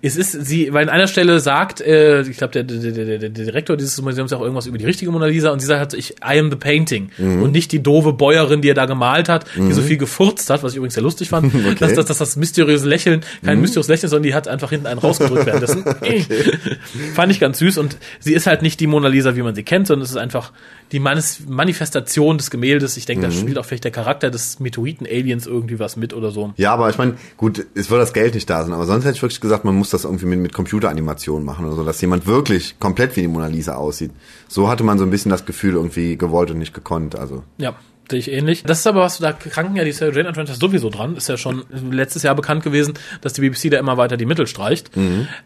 [0.00, 3.28] Es ist sie, weil an einer Stelle sagt, äh, ich glaube, der, der, der, der
[3.30, 6.38] Direktor dieses Museums auch irgendwas über die richtige Mona Lisa und sie sagt, ich, I
[6.38, 7.10] am the painting.
[7.18, 10.62] Und nicht die doofe Bäuerin, die er da gemalt hat, die so viel gefurzt hat,
[10.62, 14.10] was ich übrigens sehr lustig fand, dass, dass, dass das mysteriöse Lächeln kein mysteriöses Lächeln,
[14.10, 15.84] sondern die hat einfach hinten einen rausgedrückt währenddessen.
[17.14, 19.62] Fand ich ganz süß und sie ist halt nicht die Mona Lisa, wie man sie
[19.62, 20.52] kennt, sondern es ist einfach
[20.92, 22.96] die Manis Manifestation des Gemäldes.
[22.96, 26.52] Ich denke, da spielt auch vielleicht der Charakter des Meteoriten-Aliens irgendwie was mit oder so.
[26.56, 29.16] Ja, aber ich meine, gut, es wird das Geld nicht da sein, aber sonst hätte
[29.16, 32.26] ich wirklich gesagt, man muss das irgendwie mit, mit Computeranimationen machen oder so, dass jemand
[32.26, 34.10] wirklich komplett wie die Mona Lisa aussieht.
[34.48, 37.42] So hatte man so ein bisschen das Gefühl irgendwie gewollt und nicht gekonnt, also.
[37.58, 37.74] Ja,
[38.10, 38.62] sehe ich ähnlich.
[38.62, 41.16] Das ist aber was, da kranken ja die Sarah Jane Adventures sowieso dran.
[41.16, 44.46] Ist ja schon letztes Jahr bekannt gewesen, dass die BBC da immer weiter die Mittel
[44.46, 44.90] streicht.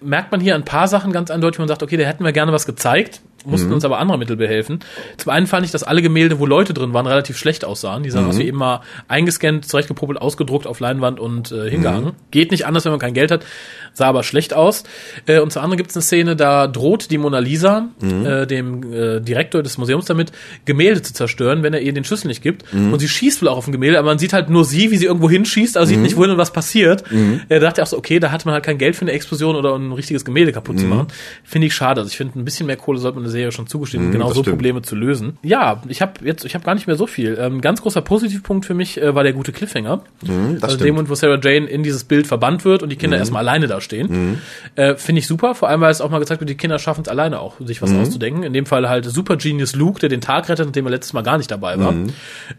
[0.00, 2.52] Merkt man hier ein paar Sachen ganz eindeutig, man sagt, okay, da hätten wir gerne
[2.52, 4.80] was gezeigt, mussten uns aber andere Mittel behelfen.
[5.16, 8.02] Zum einen fand ich, dass alle Gemälde, wo Leute drin waren, relativ schlecht aussahen.
[8.02, 12.12] Die sahen aus wie immer eingescannt, zurechtgepopelt, ausgedruckt auf Leinwand und äh, hingehangen.
[12.30, 13.44] Geht nicht anders, wenn man kein Geld hat,
[13.92, 14.84] sah aber schlecht aus.
[15.26, 17.88] Äh, und zum anderen gibt es eine Szene, da droht die Mona Lisa
[18.24, 20.32] äh, dem äh, Direktor des Museums damit,
[20.64, 22.64] Gemälde zu zerstören, wenn er ihr den Schlüssel nicht gibt.
[22.92, 24.96] Und sie schießt wohl auch auf ein Gemälde, aber man sieht halt nur sie, wie
[24.96, 27.04] sie irgendwo hinschießt, aber sieht nicht, wohin und was passiert.
[27.48, 29.74] Er dachte auch so, okay, da hatte man halt kein Geld für eine Explosion oder
[29.74, 31.08] um ein richtiges Gemälde kaputt zu machen.
[31.44, 32.00] Finde ich schade.
[32.00, 34.42] Also ich finde, ein bisschen mehr Kohle sollte man Serie schon zugestehen, um genau so
[34.42, 34.56] stimmt.
[34.56, 35.38] Probleme zu lösen.
[35.42, 37.36] Ja, ich habe jetzt, ich habe gar nicht mehr so viel.
[37.40, 40.02] Ähm, ganz großer Positivpunkt für mich äh, war der gute Cliffhanger.
[40.20, 40.80] das also stimmt.
[40.82, 43.66] dem Moment, wo Sarah Jane in dieses Bild verbannt wird und die Kinder erstmal alleine
[43.66, 44.38] da stehen.
[44.76, 47.02] Äh, Finde ich super, vor allem, weil es auch mal gezeigt wird, die Kinder schaffen
[47.02, 48.42] es alleine auch, sich was auszudenken.
[48.42, 51.22] In dem Fall halt Super Genius Luke, der den Tag rettet, nachdem er letztes Mal
[51.22, 51.94] gar nicht dabei war.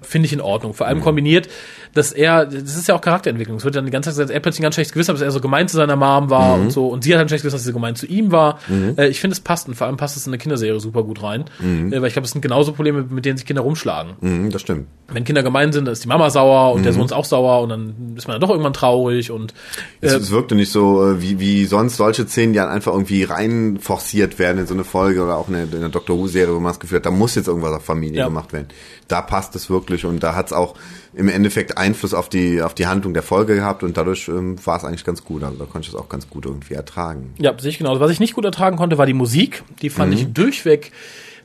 [0.01, 0.73] Finde ich in Ordnung.
[0.73, 1.47] Vor allem kombiniert,
[1.93, 3.57] dass er, das ist ja auch Charakterentwicklung.
[3.57, 5.21] Es wird dann die ganze Zeit gesagt, er plötzlich ein ganz schlechtes Gewissen, hat, dass
[5.21, 6.87] er so gemein zu seiner Mom war und so.
[6.87, 8.59] Und sie hat ein schlechtes Gewissen, dass sie so gemein zu ihm war.
[8.97, 11.21] Äh, ich finde, es passt und vor allem passt es in eine Kinderserie super gut
[11.21, 11.45] rein.
[11.61, 14.13] Äh, weil ich glaube, es sind genauso Probleme, mit denen sich Kinder rumschlagen.
[14.21, 14.87] Mhm, das stimmt.
[15.11, 17.61] Wenn Kinder gemein sind, dann ist die Mama sauer und der Sohn ist auch sauer
[17.61, 19.53] und dann ist man dann doch irgendwann traurig und
[20.01, 22.93] Es, äh, es wirkte nicht so äh, wie, wie sonst solche Szenen, die dann einfach
[22.93, 26.17] irgendwie rein forciert werden in so eine Folge oder auch in der, in der Doctor
[26.17, 28.25] Who-Serie, wo man das Gefühl hat, da muss jetzt irgendwas auf Familie Ja.
[28.25, 28.69] gemacht werden.
[29.07, 30.73] Da passt es wirklich und da hat es auch
[31.15, 34.77] im Endeffekt Einfluss auf die, auf die Handlung der Folge gehabt und dadurch ähm, war
[34.77, 35.43] es eigentlich ganz gut.
[35.43, 37.33] Also da konnte ich es auch ganz gut irgendwie ertragen.
[37.39, 37.99] Ja, sehe ich genauso.
[37.99, 39.63] Was ich nicht gut ertragen konnte, war die Musik.
[39.81, 40.91] Die fand ich durchweg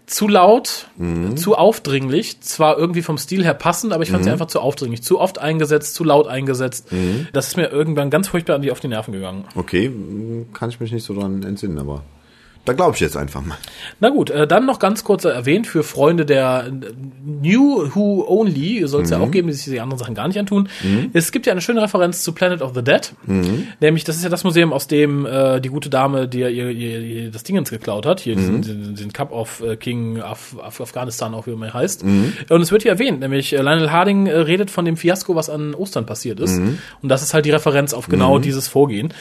[0.06, 0.88] zu laut,
[1.36, 2.40] zu aufdringlich.
[2.40, 5.02] Zwar irgendwie vom Stil her passend, aber ich fand sie einfach zu aufdringlich.
[5.02, 6.88] Zu oft eingesetzt, zu laut eingesetzt.
[7.34, 9.44] Das ist mir irgendwann ganz furchtbar an die auf die Nerven gegangen.
[9.54, 9.92] Okay,
[10.54, 12.02] kann ich mich nicht so dran entsinnen, aber
[12.64, 13.56] da glaube ich jetzt einfach mal.
[14.00, 16.70] Na gut, äh, dann noch ganz kurz erwähnt für Freunde der äh,
[17.24, 20.38] New Who Only, soll es ja auch geben, die sich die anderen Sachen gar nicht
[20.38, 20.68] antun.
[21.12, 23.12] Es gibt ja eine schöne Referenz zu Planet of the Dead,
[23.80, 26.70] nämlich das ist ja das Museum, aus dem äh, die gute Dame, die ja ihr,
[26.70, 30.56] ihr, ihr das Dingens geklaut hat, hier diesen, den, den Cup of äh, King Af,
[30.62, 32.02] Af, Afghanistan, auch wie er heißt.
[32.02, 35.48] Und es wird hier erwähnt, nämlich äh, Lionel Harding äh, redet von dem Fiasko, was
[35.50, 36.58] an Ostern passiert ist.
[36.58, 39.14] Und das ist halt die Referenz auf genau dieses Vorgehen.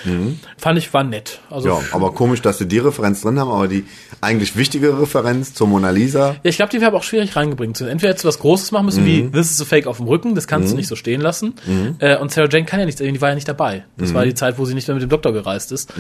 [0.58, 1.40] Fand ich, war nett.
[1.50, 3.86] Also Ja, aber komisch, dass sie die Referenz drin gefunden haben, aber die
[4.22, 6.32] eigentlich wichtige Referenz zur Mona Lisa.
[6.32, 7.80] Ja, ich glaube, die wäre aber auch schwierig reingebringt.
[7.82, 10.36] Entweder hättest du was Großes machen müssen, wie This is a Fake auf dem Rücken,
[10.36, 11.54] das kannst du nicht so stehen lassen.
[12.00, 13.86] Äh, und Sarah Jane kann ja nicht, die war ja nicht dabei.
[13.98, 15.94] Das war die Zeit, wo sie nicht mehr mit dem Doktor gereist ist.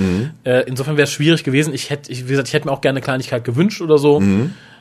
[0.44, 1.74] Äh, insofern wäre es schwierig gewesen.
[1.74, 4.22] Ich hätte, ich, wie gesagt, ich hätte mir auch gerne eine Kleinigkeit gewünscht oder so.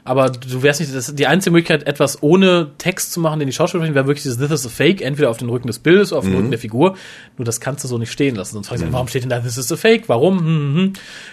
[0.06, 3.52] Aber du wärst nicht, das, die einzige Möglichkeit, etwas ohne Text zu machen, den die
[3.52, 6.12] Schauspieler sprechen, wäre wirklich dieses This is a Fake, entweder auf den Rücken des Bildes
[6.12, 6.96] oder auf den Rücken der Figur.
[7.36, 8.54] Nur das kannst du so nicht stehen lassen.
[8.54, 10.08] Sonst fragst du, warum steht denn da This is a Fake?
[10.08, 10.38] Warum?
[10.38, 10.92] Hm, hm, hm.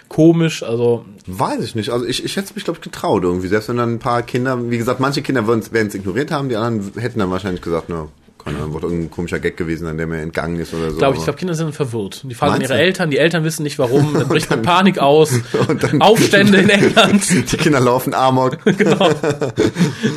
[0.09, 1.91] Komisch, also Weiß ich nicht.
[1.91, 3.47] Also ich, ich hätte es mich, glaube ich, getraut irgendwie.
[3.47, 6.55] Selbst wenn dann ein paar Kinder, wie gesagt, manche Kinder werden es ignoriert haben, die
[6.55, 8.07] anderen hätten dann wahrscheinlich gesagt, na,
[8.43, 10.97] keine Ahnung, wird irgendein komischer Gag gewesen sein, der mir entgangen ist oder so.
[10.97, 12.21] Glaube ich, ich glaube, Kinder sind verwirrt.
[12.23, 12.79] Die fragen ihre du?
[12.79, 15.31] Eltern, die Eltern wissen nicht warum, dann bricht eine Panik aus,
[15.67, 18.57] Und dann- Aufstände in England, die Kinder laufen Amok.
[18.77, 19.09] genau.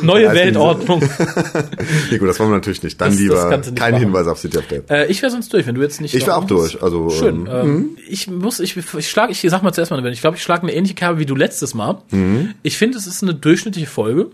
[0.01, 1.01] Neue Ja, Weltordnung.
[2.11, 2.99] nee, gut, das wollen wir natürlich nicht.
[2.99, 4.03] Dann Das- das lieber nicht kein machen.
[4.05, 4.89] Hinweis auf City of Death.
[4.89, 6.13] Äh, ich wäre sonst durch, wenn du jetzt nicht.
[6.13, 7.47] Ich noch wär auch durch, also, schön.
[7.51, 10.43] ähm, Ähm, ich muss, ich, ich schlage, ich sag mal zuerst mal, ich glaube, ich
[10.43, 11.97] schlage eine ähnliche Kerbe wie du letztes Mal.
[12.11, 12.53] Mhm.
[12.63, 14.27] Ich finde, es ist eine durchschnittliche Folge.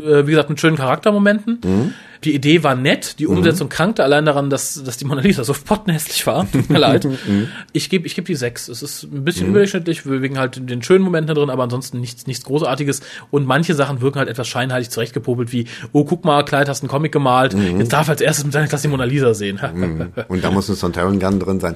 [0.00, 1.60] Äh, wie gesagt, mit schönen Charaktermomenten.
[1.64, 1.94] Mhm.
[2.24, 5.52] Die Idee war nett, die Umsetzung krankte allein daran, dass, dass die Mona Lisa so
[5.54, 6.48] pottenhässlich war.
[6.50, 7.04] Tut mir leid.
[7.04, 7.48] Mhm.
[7.72, 8.68] Ich gebe ich geb die sechs.
[8.68, 12.44] Es ist ein bisschen überdurchschnittlich, wegen halt den schönen Momenten drin, aber ansonsten nichts, nichts
[12.44, 13.00] Großartiges.
[13.32, 16.90] Und manche Sachen wirken halt etwas scheinheilig zurechtgepopelt, wie, oh, guck mal, Clyde hast einen
[16.90, 17.80] Comic gemalt, Mhm.
[17.80, 19.58] jetzt darf als erstes mit seiner Klasse die Mona Lisa sehen.
[20.28, 21.74] Und da muss ein Sontaran Gun drin sein.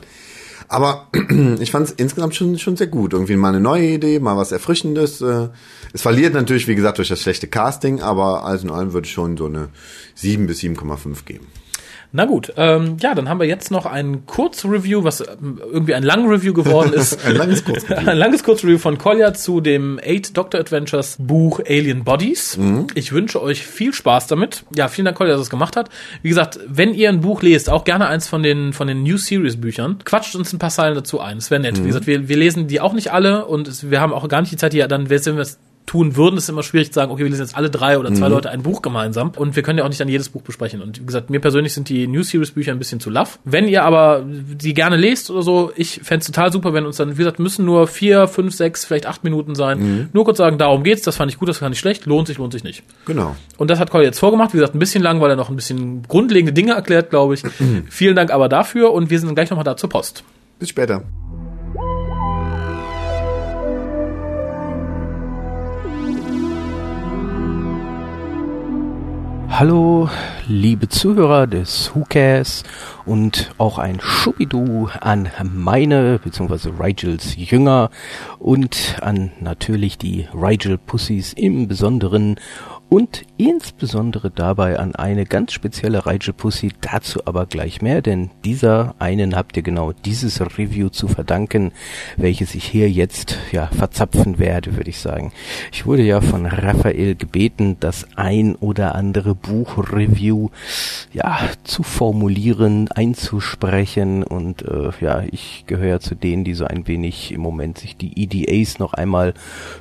[0.69, 1.09] Aber
[1.61, 3.13] ich fand es insgesamt schon, schon sehr gut.
[3.13, 5.21] Irgendwie mal eine neue Idee, mal was Erfrischendes.
[5.21, 5.49] äh.
[5.93, 9.13] Es verliert natürlich, wie gesagt, durch das schlechte Casting, aber alles in allem würde ich
[9.13, 9.69] schon so eine
[10.15, 11.47] 7 bis 7,5 geben.
[12.17, 16.03] Na gut, ähm, ja, dann haben wir jetzt noch ein Kurzreview, was ähm, irgendwie ein
[16.03, 17.23] Lang-Review geworden ist.
[17.27, 17.95] Ein langes Kurzreview.
[18.09, 22.57] ein langes Kurzreview von Kolja zu dem Eight Doctor Adventures Buch Alien Bodies.
[22.57, 22.87] Mhm.
[22.95, 24.65] Ich wünsche euch viel Spaß damit.
[24.75, 25.91] Ja, vielen Dank, Kolja, dass es gemacht hat.
[26.23, 29.19] Wie gesagt, wenn ihr ein Buch lest, auch gerne eins von den, von den New
[29.19, 31.37] Series Büchern, quatscht uns ein paar Zeilen dazu ein.
[31.37, 31.77] Es wäre nett.
[31.77, 31.83] Mhm.
[31.83, 34.41] Wie gesagt, wir, wir lesen die auch nicht alle und es, wir haben auch gar
[34.41, 36.95] nicht die Zeit, die ja dann, wenn wir es tun würden, ist immer schwierig zu
[36.95, 38.17] sagen, okay, wir lesen jetzt alle drei oder Mhm.
[38.17, 40.83] zwei Leute ein Buch gemeinsam und wir können ja auch nicht dann jedes Buch besprechen.
[40.83, 43.39] Und wie gesagt, mir persönlich sind die New Series Bücher ein bisschen zu laff.
[43.45, 47.13] Wenn ihr aber die gerne lest oder so, ich fänd's total super, wenn uns dann,
[47.13, 49.79] wie gesagt, müssen nur vier, fünf, sechs, vielleicht acht Minuten sein.
[49.79, 50.09] Mhm.
[50.13, 52.39] Nur kurz sagen, darum geht's, das fand ich gut, das fand ich schlecht, lohnt sich,
[52.39, 52.83] lohnt sich nicht.
[53.05, 53.37] Genau.
[53.57, 55.57] Und das hat Cole jetzt vorgemacht, wie gesagt, ein bisschen lang, weil er noch ein
[55.57, 57.43] bisschen grundlegende Dinge erklärt, glaube ich.
[57.91, 60.25] Vielen Dank aber dafür und wir sind dann gleich nochmal da zur Post.
[60.59, 61.05] Bis später.
[69.59, 70.07] Hallo,
[70.49, 72.63] liebe Zuhörer des Who Cares
[73.05, 76.71] und auch ein Schubidu an meine bzw.
[76.81, 77.91] Rigels Jünger
[78.39, 82.37] und an natürlich die Rigel Pussys im Besonderen
[82.89, 88.95] und insbesondere dabei an eine ganz spezielle Rigel Pussy, dazu aber gleich mehr, denn dieser
[89.01, 91.73] einen habt ihr genau dieses Review zu verdanken,
[92.17, 95.33] welches ich hier jetzt ja verzapfen werde, würde ich sagen.
[95.73, 100.36] Ich wurde ja von Raphael gebeten, das ein oder andere Buchreview
[101.13, 107.33] ja zu formulieren, einzusprechen und äh, ja, ich gehöre zu denen, die so ein wenig
[107.33, 109.35] im Moment sich die EDAs noch einmal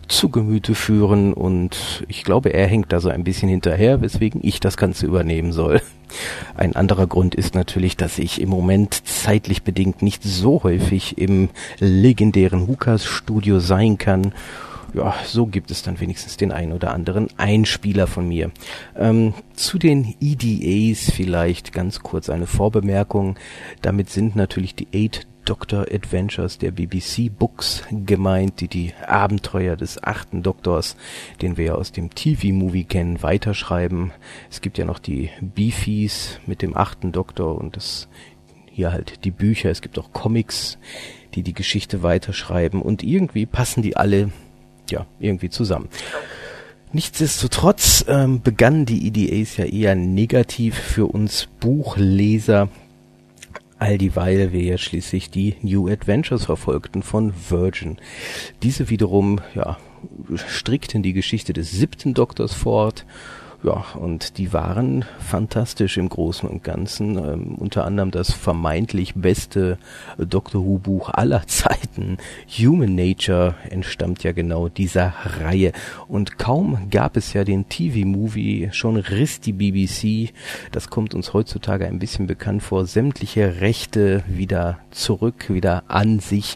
[0.07, 4.59] zu Gemüte führen und ich glaube, er hängt da so ein bisschen hinterher, weswegen ich
[4.59, 5.81] das Ganze übernehmen soll.
[6.55, 11.49] Ein anderer Grund ist natürlich, dass ich im Moment zeitlich bedingt nicht so häufig im
[11.79, 14.33] legendären Hukas Studio sein kann.
[14.95, 18.51] Ja, so gibt es dann wenigstens den ein oder anderen Einspieler von mir.
[18.95, 23.35] Ähm, zu den EDAs vielleicht ganz kurz eine Vorbemerkung.
[23.81, 30.01] Damit sind natürlich die Eight Doctor Adventures der BBC Books gemeint, die die Abenteuer des
[30.01, 30.95] achten Doktors,
[31.41, 34.13] den wir ja aus dem TV-Movie kennen, weiterschreiben.
[34.49, 38.07] Es gibt ja noch die Beefies mit dem achten Doktor und das
[38.71, 39.69] hier halt die Bücher.
[39.69, 40.77] Es gibt auch Comics,
[41.33, 44.31] die die Geschichte weiterschreiben und irgendwie passen die alle
[44.91, 45.89] ja irgendwie zusammen.
[46.91, 52.69] Nichtsdestotrotz ähm, begannen die EDAs ja eher negativ für uns Buchleser,
[53.77, 57.97] all dieweil wir ja schließlich die New Adventures verfolgten von Virgin.
[58.63, 59.77] Diese wiederum, ja,
[60.35, 63.05] strickten die Geschichte des siebten Doktors fort.
[63.63, 67.17] Ja, und die waren fantastisch im Großen und Ganzen.
[67.17, 69.77] Ähm, unter anderem das vermeintlich beste
[70.17, 72.17] Doctor Who Buch aller Zeiten.
[72.47, 75.71] Human Nature entstammt ja genau dieser Reihe.
[76.07, 80.33] Und kaum gab es ja den TV-Movie, schon riss die BBC,
[80.71, 86.55] das kommt uns heutzutage ein bisschen bekannt vor, sämtliche Rechte wieder zurück, wieder an sich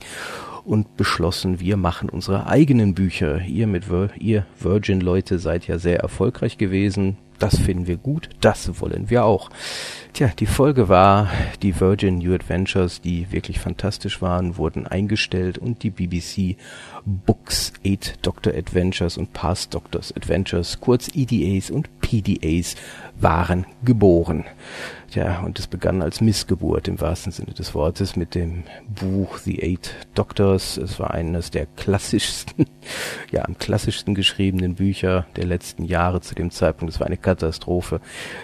[0.70, 3.42] und beschlossen, wir machen unsere eigenen Bücher.
[3.42, 3.86] Ihr mit
[4.20, 7.18] ihr Virgin Leute seid ja sehr erfolgreich gewesen.
[7.40, 9.50] Das finden wir gut, das wollen wir auch.
[10.14, 11.30] Tja, die Folge war,
[11.64, 16.58] die Virgin New Adventures, die wirklich fantastisch waren, wurden eingestellt und die BBC
[17.06, 22.76] Books 8 Doctor Adventures und Past Doctors Adventures, kurz EDAs und PDAs,
[23.20, 24.44] waren geboren.
[25.14, 29.64] Ja, und es begann als Missgeburt im wahrsten Sinne des Wortes mit dem Buch The
[29.64, 30.78] Eight Doctors.
[30.78, 32.68] Es war eines der klassischsten,
[33.32, 36.94] ja, am klassischsten geschriebenen Bücher der letzten Jahre zu dem Zeitpunkt.
[36.94, 38.02] Es war eine Katastrophe.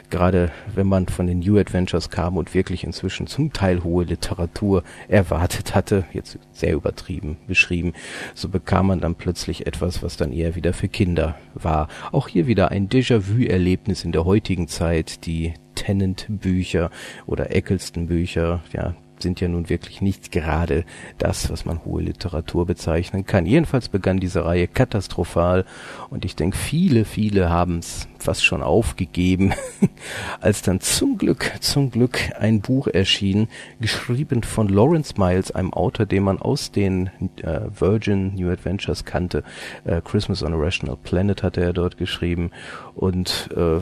[0.09, 4.83] Gerade wenn man von den New Adventures kam und wirklich inzwischen zum Teil hohe Literatur
[5.07, 7.93] erwartet hatte, jetzt sehr übertrieben beschrieben,
[8.33, 11.89] so bekam man dann plötzlich etwas, was dann eher wieder für Kinder war.
[12.11, 16.89] Auch hier wieder ein Déjà-vu-Erlebnis in der heutigen Zeit, die Tennant-Bücher
[17.25, 20.83] oder Eccleston-Bücher, ja, sind ja nun wirklich nicht gerade
[21.17, 23.45] das, was man hohe Literatur bezeichnen kann.
[23.45, 25.65] Jedenfalls begann diese Reihe katastrophal
[26.09, 29.53] und ich denke, viele, viele haben es fast schon aufgegeben,
[30.41, 33.47] als dann zum Glück, zum Glück ein Buch erschien,
[33.79, 37.11] geschrieben von Lawrence Miles, einem Autor, den man aus den
[37.41, 39.43] äh, Virgin New Adventures kannte.
[39.83, 42.51] Äh, Christmas on a Rational Planet hatte er dort geschrieben
[42.95, 43.79] und äh,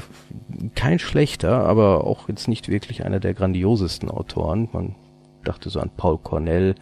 [0.76, 4.68] kein schlechter, aber auch jetzt nicht wirklich einer der grandiosesten Autoren.
[4.74, 4.96] Man
[5.44, 6.76] dachte so an Paul Cornell,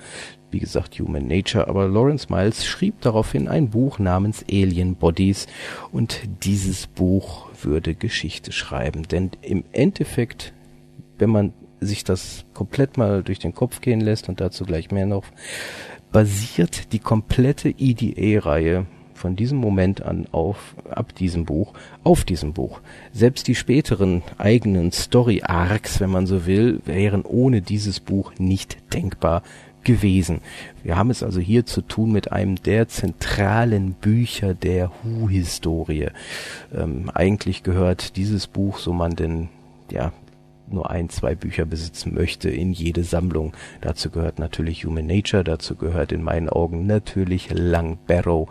[0.51, 5.47] wie gesagt Human Nature, aber Lawrence Miles schrieb daraufhin ein Buch namens Alien Bodies
[5.91, 10.53] und dieses Buch würde Geschichte schreiben, denn im Endeffekt,
[11.17, 15.05] wenn man sich das komplett mal durch den Kopf gehen lässt und dazu gleich mehr
[15.07, 15.25] noch,
[16.11, 18.85] basiert die komplette EDA-Reihe
[19.21, 22.81] von diesem Moment an auf, ab diesem Buch, auf diesem Buch.
[23.13, 28.77] Selbst die späteren eigenen Story Arcs, wenn man so will, wären ohne dieses Buch nicht
[28.93, 29.43] denkbar
[29.83, 30.41] gewesen.
[30.83, 36.09] Wir haben es also hier zu tun mit einem der zentralen Bücher der Hu-Historie.
[36.75, 39.49] Ähm, eigentlich gehört dieses Buch, so man denn
[39.91, 40.11] ja
[40.67, 43.53] nur ein, zwei Bücher besitzen möchte, in jede Sammlung.
[43.81, 48.49] Dazu gehört natürlich Human Nature, dazu gehört in meinen Augen natürlich Lang Barrow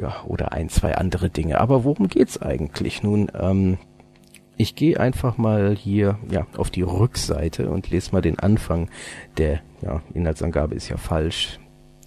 [0.00, 1.60] ja, oder ein, zwei andere Dinge.
[1.60, 3.02] Aber worum geht's eigentlich?
[3.02, 3.78] Nun, ähm,
[4.56, 8.90] ich gehe einfach mal hier ja, auf die Rückseite und lese mal den Anfang.
[9.36, 11.60] Der ja, Inhaltsangabe ist ja falsch.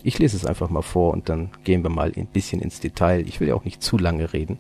[0.04, 3.28] Ich lese es einfach mal vor und dann gehen wir mal ein bisschen ins Detail.
[3.28, 4.58] Ich will ja auch nicht zu lange reden.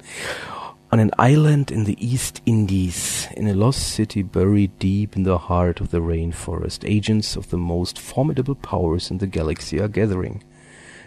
[0.93, 5.37] On an island in the East Indies, in a lost city buried deep in the
[5.47, 10.43] heart of the rainforest, agents of the most formidable powers in the galaxy are gathering.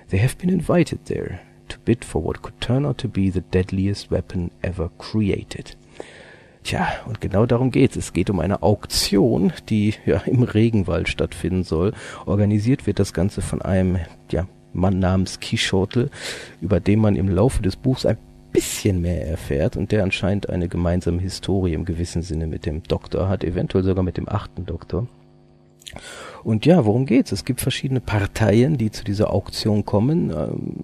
[0.08, 1.40] They have been invited there
[1.84, 5.76] bid for what could turn out to be the deadliest weapon ever created.
[6.64, 7.96] Tja, und genau darum geht's.
[7.96, 11.92] Es geht um eine Auktion, die ja im Regenwald stattfinden soll.
[12.24, 13.98] Organisiert wird das Ganze von einem
[14.30, 16.10] ja, Mann namens Quixote,
[16.62, 18.16] über den man im Laufe des Buchs ein
[18.50, 23.28] bisschen mehr erfährt und der anscheinend eine gemeinsame Historie im gewissen Sinne mit dem Doktor
[23.28, 25.06] hat, eventuell sogar mit dem achten Doktor.
[26.44, 27.32] Und ja, worum geht's?
[27.32, 30.30] Es gibt verschiedene Parteien, die zu dieser Auktion kommen.
[30.30, 30.74] Ähm,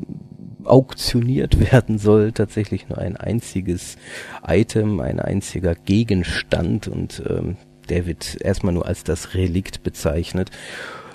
[0.70, 3.96] auktioniert werden soll tatsächlich nur ein einziges
[4.46, 7.56] Item, ein einziger Gegenstand und ähm,
[7.88, 10.50] der wird erstmal nur als das Relikt bezeichnet.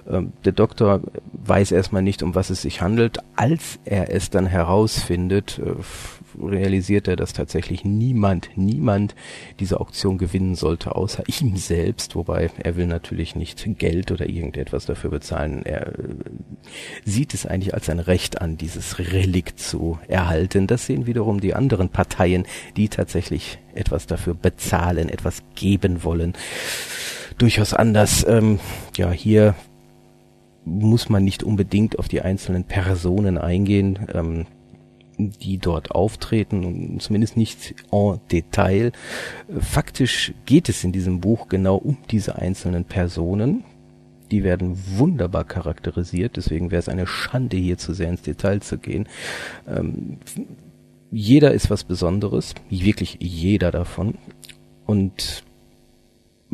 [0.08, 1.02] Ähm, der Doktor
[1.34, 3.20] weiß erstmal nicht, um was es sich handelt.
[3.36, 5.82] Als er es dann herausfindet, äh,
[6.42, 9.16] realisiert er, dass tatsächlich niemand, niemand
[9.60, 12.16] diese Auktion gewinnen sollte, außer ihm selbst.
[12.16, 15.64] Wobei er will natürlich nicht Geld oder irgendetwas dafür bezahlen.
[15.66, 16.16] Er äh,
[17.04, 20.68] sieht es eigentlich als ein Recht an, dieses Relikt zu erhalten.
[20.68, 22.46] Das sehen wiederum die anderen Parteien,
[22.78, 26.34] die tatsächlich etwas dafür bezahlen, etwas geben wollen.
[27.38, 28.26] Durchaus anders.
[28.28, 28.60] Ähm,
[28.96, 29.56] ja, hier
[30.66, 34.00] muss man nicht unbedingt auf die einzelnen Personen eingehen.
[34.14, 34.46] Ähm,
[35.18, 38.92] die dort auftreten, zumindest nicht en Detail.
[39.60, 43.64] Faktisch geht es in diesem Buch genau um diese einzelnen Personen.
[44.32, 48.78] Die werden wunderbar charakterisiert, deswegen wäre es eine Schande, hier zu sehr ins Detail zu
[48.78, 49.08] gehen.
[49.68, 50.18] Ähm,
[51.12, 54.16] jeder ist was Besonderes, wirklich jeder davon.
[54.86, 55.45] Und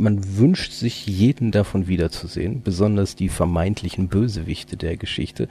[0.01, 5.47] man wünscht sich jeden davon wiederzusehen, besonders die vermeintlichen Bösewichte der Geschichte.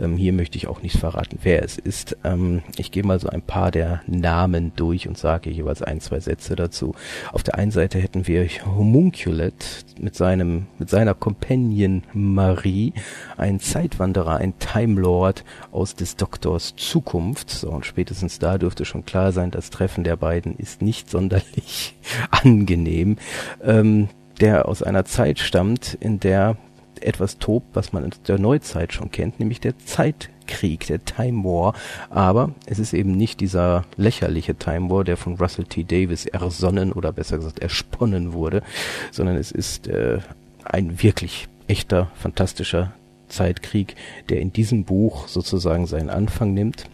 [0.00, 2.16] Ähm, hier möchte ich auch nicht verraten, wer es ist.
[2.24, 6.18] Ähm, ich gehe mal so ein paar der Namen durch und sage jeweils ein, zwei
[6.18, 6.94] Sätze dazu.
[7.32, 12.92] Auf der einen Seite hätten wir Homunculet mit seinem, mit seiner Companion Marie,
[13.36, 17.50] ein Zeitwanderer, ein Time Lord aus des Doktors Zukunft.
[17.50, 21.94] So, und spätestens da dürfte schon klar sein, das Treffen der beiden ist nicht sonderlich
[22.30, 23.16] angenehm.
[23.62, 24.08] Ähm, ähm,
[24.40, 26.56] der aus einer Zeit stammt, in der
[27.00, 31.44] etwas tobt, was man in der Neuzeit schon kennt, nämlich der Zeit Krieg, der Time
[31.44, 31.74] War.
[32.10, 35.84] Aber es ist eben nicht dieser lächerliche Time War, der von Russell T.
[35.84, 38.62] Davis ersonnen oder besser gesagt ersponnen wurde,
[39.10, 40.18] sondern es ist äh,
[40.64, 42.92] ein wirklich echter, fantastischer
[43.28, 43.96] Zeitkrieg,
[44.28, 46.84] der in diesem Buch sozusagen seinen Anfang nimmt.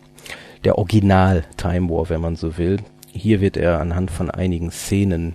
[0.64, 2.78] Der Original Time War, wenn man so will.
[3.11, 5.34] Hier wird er anhand von einigen Szenen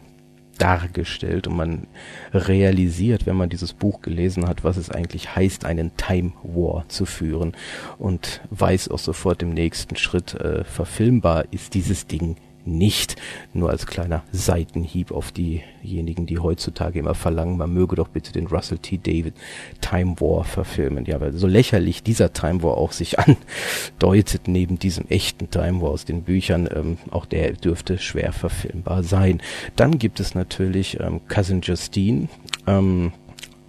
[0.57, 1.87] dargestellt und man
[2.33, 7.05] realisiert, wenn man dieses Buch gelesen hat, was es eigentlich heißt, einen Time War zu
[7.05, 7.53] führen
[7.97, 13.15] und weiß auch sofort im nächsten Schritt, äh, verfilmbar ist dieses Ding nicht.
[13.53, 18.47] Nur als kleiner Seitenhieb auf diejenigen, die heutzutage immer verlangen, man möge doch bitte den
[18.47, 18.97] Russell T.
[18.97, 19.33] David
[19.81, 21.05] Time War verfilmen.
[21.05, 23.17] Ja, weil so lächerlich dieser Time War auch sich
[23.99, 29.03] andeutet, neben diesem echten Time War aus den Büchern, ähm, auch der dürfte schwer verfilmbar
[29.03, 29.41] sein.
[29.75, 32.27] Dann gibt es natürlich ähm, Cousin Justine,
[32.67, 33.11] ähm,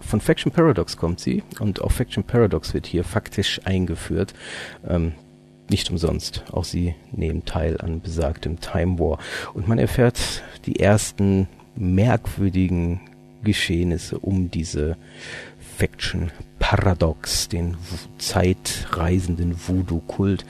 [0.05, 4.33] von Faction Paradox kommt sie und auch Faction Paradox wird hier faktisch eingeführt.
[4.87, 5.13] Ähm,
[5.69, 6.43] nicht umsonst.
[6.51, 9.19] Auch sie nehmen teil an besagtem Time War.
[9.53, 13.01] Und man erfährt die ersten merkwürdigen
[13.43, 14.97] Geschehnisse um diese
[15.77, 17.75] Faction Paradox, den
[18.17, 20.45] zeitreisenden Voodoo-Kult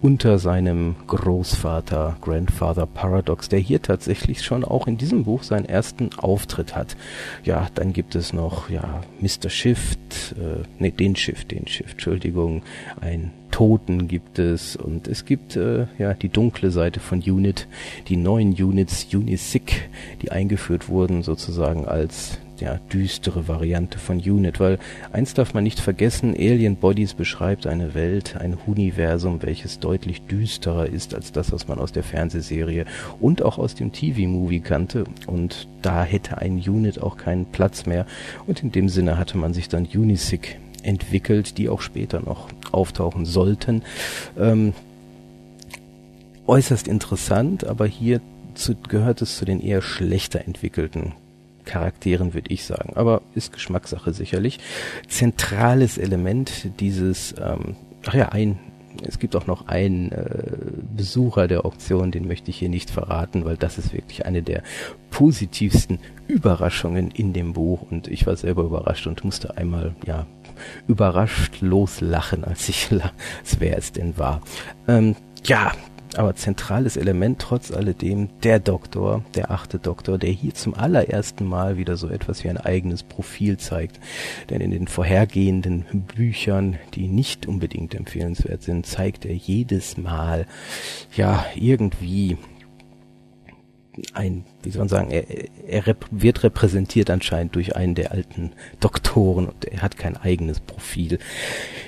[0.00, 6.10] unter seinem Großvater Grandfather Paradox, der hier tatsächlich schon auch in diesem Buch seinen ersten
[6.16, 6.96] Auftritt hat.
[7.44, 9.50] Ja, dann gibt es noch ja Mr.
[9.50, 12.62] Shift, äh, nee, den Shift, den Shift, Entschuldigung,
[13.00, 14.74] ein Toten gibt es.
[14.74, 17.68] Und es gibt äh, ja die dunkle Seite von Unit,
[18.08, 19.90] die neuen Units Unisic,
[20.22, 24.78] die eingeführt wurden sozusagen als ja, düstere Variante von Unit, weil
[25.12, 30.86] eins darf man nicht vergessen, Alien Bodies beschreibt eine Welt, ein Universum, welches deutlich düsterer
[30.86, 32.86] ist als das, was man aus der Fernsehserie
[33.20, 35.04] und auch aus dem TV-Movie kannte.
[35.26, 38.06] Und da hätte ein Unit auch keinen Platz mehr.
[38.46, 43.24] Und in dem Sinne hatte man sich dann Unisic entwickelt, die auch später noch auftauchen
[43.24, 43.82] sollten.
[44.38, 44.72] Ähm,
[46.46, 48.20] äußerst interessant, aber hier
[48.54, 51.14] zu, gehört es zu den eher schlechter entwickelten
[51.64, 52.94] Charakteren, würde ich sagen.
[52.96, 54.58] Aber ist Geschmackssache sicherlich.
[55.08, 58.58] Zentrales Element dieses, ähm, ach ja, ein,
[59.06, 60.26] es gibt auch noch einen äh,
[60.96, 64.62] Besucher der Auktion, den möchte ich hier nicht verraten, weil das ist wirklich eine der
[65.10, 70.26] positivsten Überraschungen in dem Buch und ich war selber überrascht und musste einmal, ja,
[70.88, 73.12] überrascht loslachen, als ich las,
[73.58, 74.40] wer es denn war.
[74.88, 75.72] Ähm, ja,
[76.16, 81.76] aber zentrales Element trotz alledem der Doktor, der achte Doktor, der hier zum allerersten Mal
[81.76, 84.00] wieder so etwas wie ein eigenes Profil zeigt.
[84.50, 90.46] Denn in den vorhergehenden Büchern, die nicht unbedingt empfehlenswert sind, zeigt er jedes Mal
[91.16, 92.38] ja irgendwie
[94.14, 95.24] ein, wie soll man sagen, er,
[95.66, 100.60] er rep wird repräsentiert anscheinend durch einen der alten Doktoren und er hat kein eigenes
[100.60, 101.18] Profil.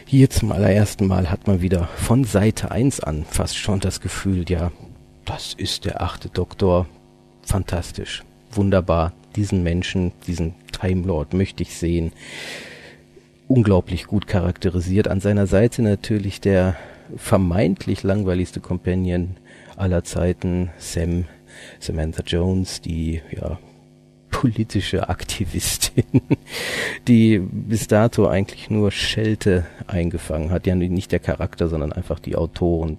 [0.06, 4.44] Hier zum allerersten Mal hat man wieder von Seite 1 an fast schon das Gefühl,
[4.48, 4.72] ja,
[5.24, 6.86] das ist der achte Doktor.
[7.42, 8.22] Fantastisch.
[8.50, 9.12] Wunderbar.
[9.36, 12.12] Diesen Menschen, diesen Time Lord möchte ich sehen.
[13.48, 15.08] Unglaublich gut charakterisiert.
[15.08, 16.76] An seiner Seite natürlich der
[17.16, 19.36] vermeintlich langweiligste Companion
[19.76, 21.24] aller Zeiten, Sam
[21.78, 23.58] Samantha Jones, die ja
[24.30, 26.22] politische Aktivistin,
[27.06, 30.66] die bis dato eigentlich nur Schelte eingefangen hat.
[30.66, 32.98] Ja, nicht der Charakter, sondern einfach die Autoren,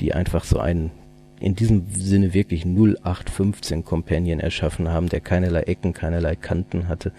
[0.00, 0.92] die einfach so einen
[1.40, 7.12] in diesem Sinne wirklich 0815 Companion erschaffen haben, der keinerlei Ecken, keinerlei Kanten hatte.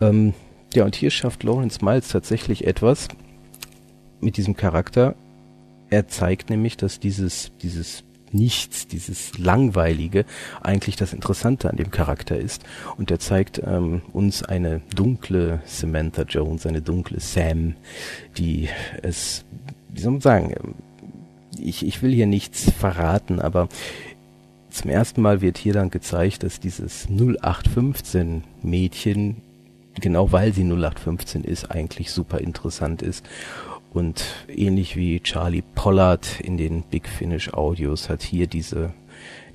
[0.00, 0.34] Ähm,
[0.74, 3.08] ja, und hier schafft Lawrence Miles tatsächlich etwas
[4.20, 5.14] mit diesem Charakter.
[5.88, 10.24] Er zeigt nämlich, dass dieses, dieses Nichts, dieses Langweilige,
[10.62, 12.62] eigentlich das Interessante an dem Charakter ist.
[12.96, 17.74] Und er zeigt ähm, uns eine dunkle Samantha Jones, eine dunkle Sam,
[18.38, 18.68] die
[19.02, 19.44] es,
[19.90, 20.74] wie soll man sagen,
[21.58, 23.68] ich, ich will hier nichts verraten, aber
[24.70, 29.42] zum ersten Mal wird hier dann gezeigt, dass dieses 0815 Mädchen,
[30.00, 33.26] genau weil sie 0815 ist, eigentlich super interessant ist
[33.92, 38.94] und ähnlich wie Charlie Pollard in den Big Finish Audios hat hier diese,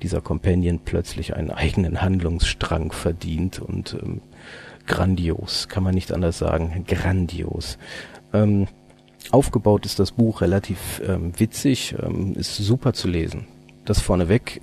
[0.02, 4.20] dieser Companion plötzlich einen eigenen Handlungsstrang verdient und ähm,
[4.86, 7.78] grandios, kann man nicht anders sagen, grandios.
[8.32, 8.68] Ähm,
[9.30, 13.46] aufgebaut ist das Buch relativ ähm, witzig, ähm, ist super zu lesen.
[13.84, 14.60] Das vorneweg,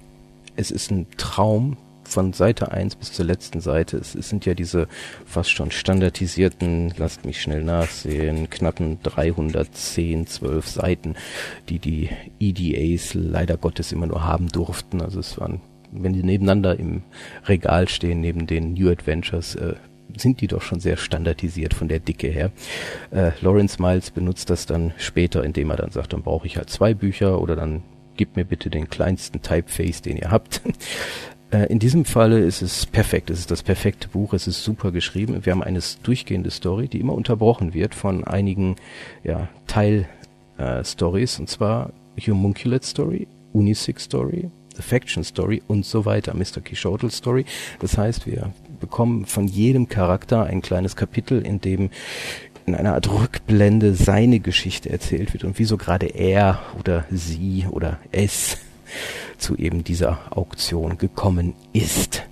[0.55, 1.77] es ist ein Traum,
[2.07, 3.97] von Seite 1 bis zur letzten Seite.
[3.97, 4.87] Es, es, sind ja diese
[5.25, 11.15] fast schon standardisierten, lasst mich schnell nachsehen, knappen 310, 12 Seiten,
[11.69, 15.01] die die EDAs leider Gottes immer nur haben durften.
[15.01, 17.03] Also es waren, wenn die nebeneinander im
[17.45, 19.75] Regal stehen, neben den New Adventures, äh,
[20.17, 22.51] sind die doch schon sehr standardisiert von der Dicke her.
[23.11, 26.69] Äh, Lawrence Miles benutzt das dann später, indem er dann sagt, dann brauche ich halt
[26.69, 27.83] zwei Bücher oder dann
[28.17, 30.61] gib mir bitte den kleinsten Typeface, den ihr habt.
[31.51, 33.29] Äh, in diesem Falle ist es perfekt.
[33.29, 34.33] Es ist das perfekte Buch.
[34.33, 35.45] Es ist super geschrieben.
[35.45, 38.75] Wir haben eine durchgehende Story, die immer unterbrochen wird von einigen
[39.23, 41.37] ja, Teil-Stories.
[41.37, 41.91] Äh, und zwar
[42.27, 46.61] Homunculate Story, Unisix Story, The Faction Story und so weiter, Mr.
[46.63, 47.45] Quixote Story.
[47.79, 51.89] Das heißt, wir bekommen von jedem Charakter ein kleines Kapitel, in dem
[52.65, 57.99] in einer Art Rückblende seine Geschichte erzählt wird und wieso gerade er oder sie oder
[58.11, 58.57] es
[59.37, 62.23] zu eben dieser Auktion gekommen ist.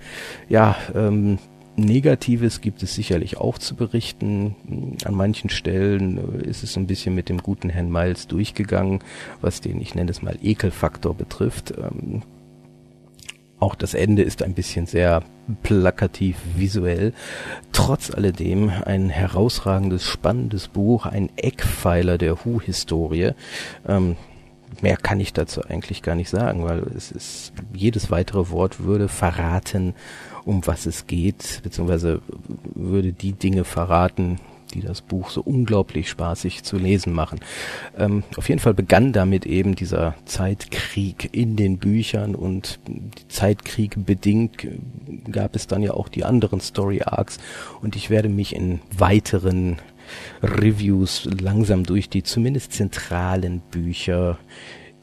[0.50, 1.40] Ja, ähm,
[1.76, 4.98] Negatives gibt es sicherlich auch zu berichten.
[5.06, 9.00] An manchen Stellen äh, ist es ein bisschen mit dem guten Herrn Miles durchgegangen,
[9.42, 11.74] was den, ich nenne es mal, Ekelfaktor betrifft.
[11.78, 12.22] Ähm,
[13.60, 15.24] auch das Ende ist ein bisschen sehr
[15.64, 17.14] plakativ visuell.
[17.72, 23.32] Trotz alledem ein herausragendes, spannendes Buch, ein Eckpfeiler der Hu-Historie.
[23.88, 24.18] Ähm,
[24.84, 29.08] mehr kann ich dazu eigentlich gar nicht sagen, weil es ist, jedes weitere Wort würde
[29.08, 29.96] verraten,
[30.46, 32.22] um was es geht, beziehungsweise
[32.76, 34.40] würde die Dinge verraten,
[34.74, 37.40] die das Buch so unglaublich spaßig zu lesen machen.
[37.98, 42.80] Ähm, auf jeden Fall begann damit eben dieser Zeitkrieg in den Büchern und
[43.28, 44.68] Zeitkrieg bedingt
[45.32, 47.38] gab es dann ja auch die anderen Story Arcs
[47.82, 49.78] und ich werde mich in weiteren
[50.42, 54.38] Reviews langsam durch die zumindest zentralen Bücher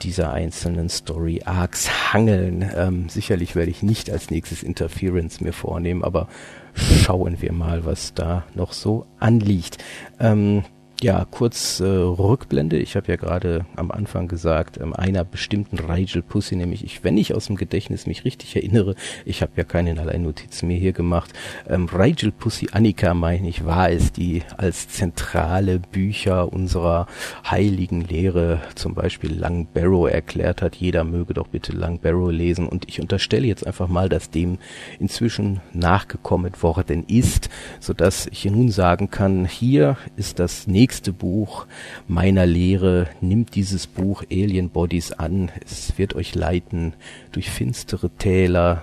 [0.02, 2.68] dieser einzelnen Story Arcs hangeln.
[2.74, 6.28] Ähm, sicherlich werde ich nicht als nächstes Interference mir vornehmen, aber
[6.74, 9.78] schauen wir mal, was da noch so anliegt.
[10.18, 10.64] Ähm,
[11.02, 12.76] ja, kurz äh, Rückblende.
[12.76, 17.16] Ich habe ja gerade am Anfang gesagt, ähm, einer bestimmten Rigel Pussy, nämlich ich, wenn
[17.16, 18.94] ich aus dem Gedächtnis mich richtig erinnere,
[19.24, 21.32] ich habe ja keinerlei Notizen mehr hier gemacht,
[21.68, 27.06] ähm, Rigel Pussy Annika, meine ich, war es, die als zentrale Bücher unserer
[27.48, 32.68] heiligen Lehre zum Beispiel Lang Barrow erklärt hat, jeder möge doch bitte Lang Barrow lesen
[32.68, 34.58] und ich unterstelle jetzt einfach mal, dass dem
[34.98, 37.48] inzwischen nachgekommen worden ist,
[37.80, 41.66] so dass ich nun sagen kann, hier ist das nächste nächste Buch
[42.08, 43.06] meiner Lehre.
[43.20, 45.52] Nimmt dieses Buch Alien Bodies an.
[45.64, 46.94] Es wird euch leiten
[47.30, 48.82] durch finstere Täler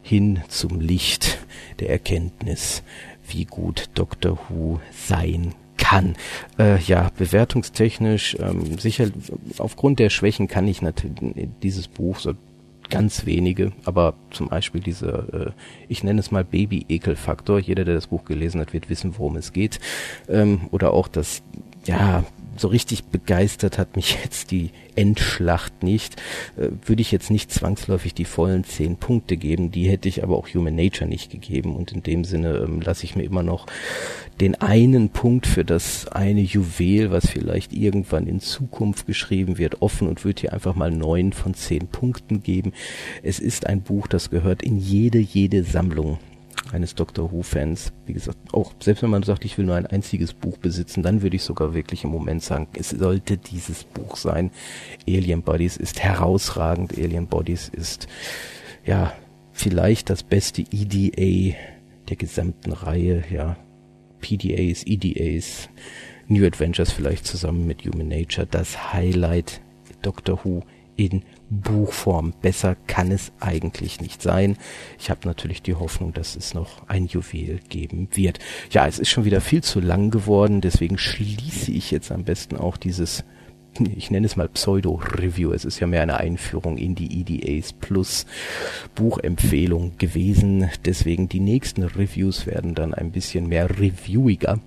[0.00, 1.38] hin zum Licht
[1.80, 2.84] der Erkenntnis,
[3.26, 4.38] wie gut Dr.
[4.48, 6.14] Who sein kann.
[6.56, 9.08] Äh, ja, bewertungstechnisch ähm, sicher
[9.58, 12.34] aufgrund der Schwächen kann ich natürlich dieses Buch so
[12.90, 17.60] ganz wenige, aber zum Beispiel diese, äh, ich nenne es mal Baby-Ekel-Faktor.
[17.60, 19.80] Jeder, der das Buch gelesen hat, wird wissen, worum es geht.
[20.28, 21.42] Ähm, oder auch das,
[21.86, 22.24] ja,
[22.60, 26.16] so richtig begeistert hat mich jetzt die Endschlacht nicht.
[26.56, 30.36] Äh, würde ich jetzt nicht zwangsläufig die vollen zehn Punkte geben, die hätte ich aber
[30.36, 33.66] auch Human Nature nicht gegeben und in dem Sinne ähm, lasse ich mir immer noch
[34.40, 40.08] den einen Punkt für das eine Juwel, was vielleicht irgendwann in Zukunft geschrieben wird, offen
[40.08, 42.72] und würde hier einfach mal neun von zehn Punkten geben.
[43.22, 46.18] Es ist ein Buch, das gehört in jede, jede Sammlung
[46.72, 47.92] eines Doctor Who-Fans.
[48.06, 51.22] Wie gesagt, auch selbst wenn man sagt, ich will nur ein einziges Buch besitzen, dann
[51.22, 54.50] würde ich sogar wirklich im Moment sagen, es sollte dieses Buch sein.
[55.06, 56.96] Alien Bodies ist herausragend.
[56.96, 58.08] Alien Bodies ist
[58.84, 59.12] ja
[59.52, 61.56] vielleicht das beste EDA
[62.08, 63.24] der gesamten Reihe.
[63.30, 63.56] Ja,
[64.20, 65.68] PDAs, EDAs,
[66.28, 69.60] New Adventures vielleicht zusammen mit Human Nature, das Highlight
[70.02, 70.62] Doctor Who
[70.96, 72.32] in Buchform.
[72.40, 74.56] Besser kann es eigentlich nicht sein.
[74.98, 78.38] Ich habe natürlich die Hoffnung, dass es noch ein Juwel geben wird.
[78.70, 82.56] Ja, es ist schon wieder viel zu lang geworden, deswegen schließe ich jetzt am besten
[82.56, 83.24] auch dieses
[83.78, 85.52] ich nenne es mal Pseudo-Review.
[85.52, 88.26] Es ist ja mehr eine Einführung in die EDAs plus
[88.94, 90.68] Buchempfehlung gewesen.
[90.84, 94.58] Deswegen die nächsten Reviews werden dann ein bisschen mehr reviewiger.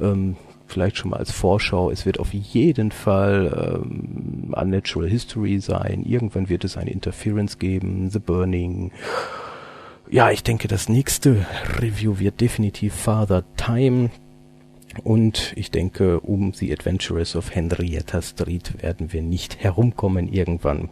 [0.00, 0.36] Ähm,
[0.70, 1.90] vielleicht schon mal als Vorschau.
[1.90, 6.04] Es wird auf jeden Fall ähm, Unnatural History sein.
[6.04, 8.10] Irgendwann wird es eine Interference geben.
[8.10, 8.92] The Burning.
[10.10, 11.46] Ja, ich denke, das nächste
[11.80, 14.10] Review wird definitiv Father Time.
[15.04, 20.88] Und ich denke, um The Adventures of Henrietta Street werden wir nicht herumkommen irgendwann.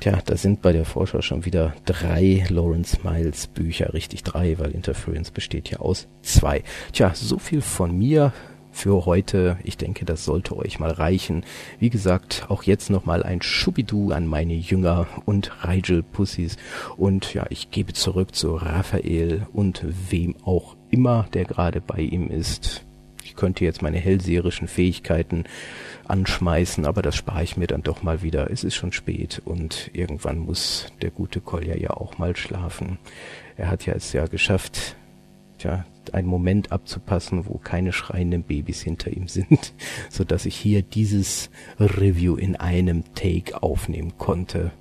[0.00, 4.70] Tja, da sind bei der Vorschau schon wieder drei Lawrence Miles Bücher, richtig drei, weil
[4.70, 6.62] Interference besteht ja aus zwei.
[6.92, 8.32] Tja, so viel von mir
[8.70, 9.58] für heute.
[9.64, 11.44] Ich denke, das sollte euch mal reichen.
[11.78, 16.56] Wie gesagt, auch jetzt nochmal ein Schubidu an meine Jünger und Rigel Pussys.
[16.96, 22.28] Und ja, ich gebe zurück zu Raphael und wem auch immer, der gerade bei ihm
[22.28, 22.84] ist.
[23.22, 25.44] Ich könnte jetzt meine hellseherischen Fähigkeiten
[26.08, 28.50] anschmeißen, aber das spare ich mir dann doch mal wieder.
[28.50, 32.98] Es ist schon spät und irgendwann muss der gute Kolja ja auch mal schlafen.
[33.56, 34.96] Er hat ja es ja geschafft,
[35.58, 39.72] tja, einen Moment abzupassen, wo keine schreienden Babys hinter ihm sind,
[40.10, 44.72] so dass ich hier dieses Review in einem Take aufnehmen konnte.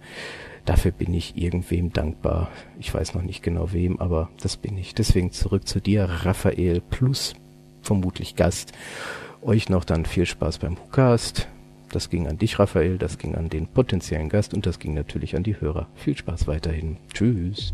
[0.66, 2.50] Dafür bin ich irgendwem dankbar.
[2.80, 4.94] Ich weiß noch nicht genau wem, aber das bin ich.
[4.94, 7.34] Deswegen zurück zu dir, Raphael, plus
[7.82, 8.74] vermutlich Gast.
[9.42, 11.48] Euch noch dann viel Spaß beim Hookast.
[11.92, 15.36] Das ging an dich, Raphael, das ging an den potenziellen Gast und das ging natürlich
[15.36, 15.88] an die Hörer.
[15.96, 16.98] Viel Spaß weiterhin.
[17.12, 17.74] Tschüss.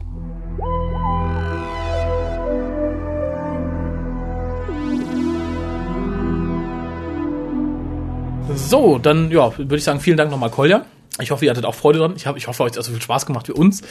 [8.54, 10.86] So, dann ja, würde ich sagen, vielen Dank nochmal, Kolja.
[11.22, 12.14] Ich hoffe, ihr hattet auch Freude dran.
[12.18, 13.82] Ich, hab, ich hoffe, euch hat so viel Spaß gemacht wie uns.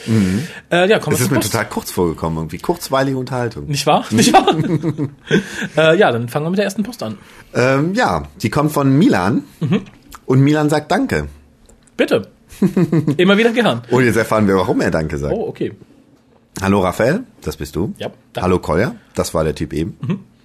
[0.71, 1.51] Äh, ja, kommen Es ist mir Post.
[1.51, 2.59] total kurz vorgekommen, irgendwie.
[2.59, 3.65] Kurzweilige Unterhaltung.
[3.65, 4.05] Nicht wahr?
[4.11, 4.55] Nicht wahr?
[5.77, 7.17] äh, ja, dann fangen wir mit der ersten Post an.
[7.55, 9.43] Ähm, ja, die kommt von Milan.
[10.27, 11.27] Und Milan sagt Danke.
[11.97, 12.27] Bitte.
[13.17, 13.81] Immer wieder gern.
[13.89, 15.33] Und jetzt erfahren wir, warum er Danke sagt.
[15.33, 15.73] Oh, okay.
[16.61, 17.93] Hallo Raphael, das bist du.
[17.97, 18.41] Ja, danke.
[18.43, 19.97] Hallo Kolja, das war der Typ eben.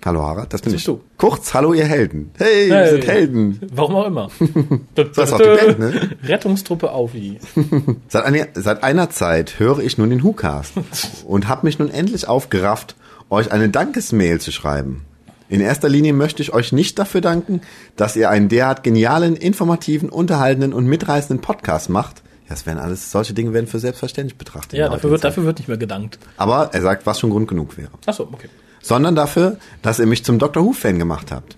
[0.04, 0.86] Hallo Harald, das bin bist ich.
[0.86, 1.00] du.
[1.18, 2.30] Kurz, hallo ihr Helden.
[2.38, 2.90] Hey, wir Hey.
[2.90, 3.60] sind Helden.
[3.72, 4.28] Warum auch immer.
[4.94, 6.10] Das ist auch die Band, ne?
[6.24, 7.38] Rettungstruppe Aufi.
[8.08, 10.72] Seit einer, seit einer Zeit höre ich nun den WhoCast
[11.26, 12.96] und habe mich nun endlich aufgerafft,
[13.28, 15.04] euch eine Dankesmail zu schreiben.
[15.50, 17.60] In erster Linie möchte ich euch nicht dafür danken,
[17.96, 22.22] dass ihr einen derart genialen, informativen, unterhaltenden und mitreißenden Podcast macht.
[22.50, 24.72] Das werden alles, solche Dinge werden für selbstverständlich betrachtet.
[24.72, 25.30] Ja, der dafür wird, Zeit.
[25.30, 26.18] dafür wird nicht mehr gedankt.
[26.36, 27.92] Aber er sagt, was schon Grund genug wäre.
[28.06, 28.48] Achso, okay.
[28.82, 31.56] Sondern dafür, dass ihr mich zum Doctor Who-Fan gemacht habt.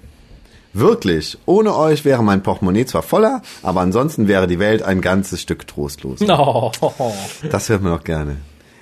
[0.74, 5.40] Wirklich, ohne euch wäre mein Portemonnaie zwar voller, aber ansonsten wäre die Welt ein ganzes
[5.40, 6.20] Stück trostlos.
[6.20, 6.70] No.
[7.50, 8.36] Das hört man doch gerne.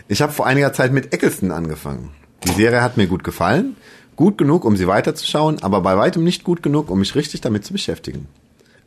[0.09, 2.11] Ich habe vor einiger Zeit mit Eccleston angefangen.
[2.43, 3.77] Die Serie hat mir gut gefallen.
[4.17, 7.65] Gut genug, um sie weiterzuschauen, aber bei weitem nicht gut genug, um mich richtig damit
[7.65, 8.27] zu beschäftigen.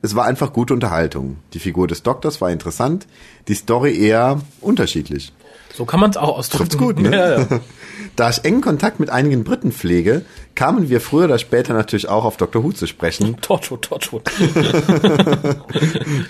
[0.04, 1.38] Es war einfach gute Unterhaltung.
[1.54, 3.08] Die Figur des Doktors war interessant,
[3.48, 5.32] die Story eher unterschiedlich.
[5.74, 6.70] So kann man es auch ausdrücken.
[6.70, 7.12] Trifft's gut, ne?
[7.14, 7.48] Ja, ja.
[8.16, 12.26] Da ich engen Kontakt mit einigen Briten pflege, kamen wir früher oder später natürlich auch
[12.26, 12.64] auf Dr.
[12.64, 13.38] Who zu sprechen.
[13.42, 14.30] Torchwood, Torchwood.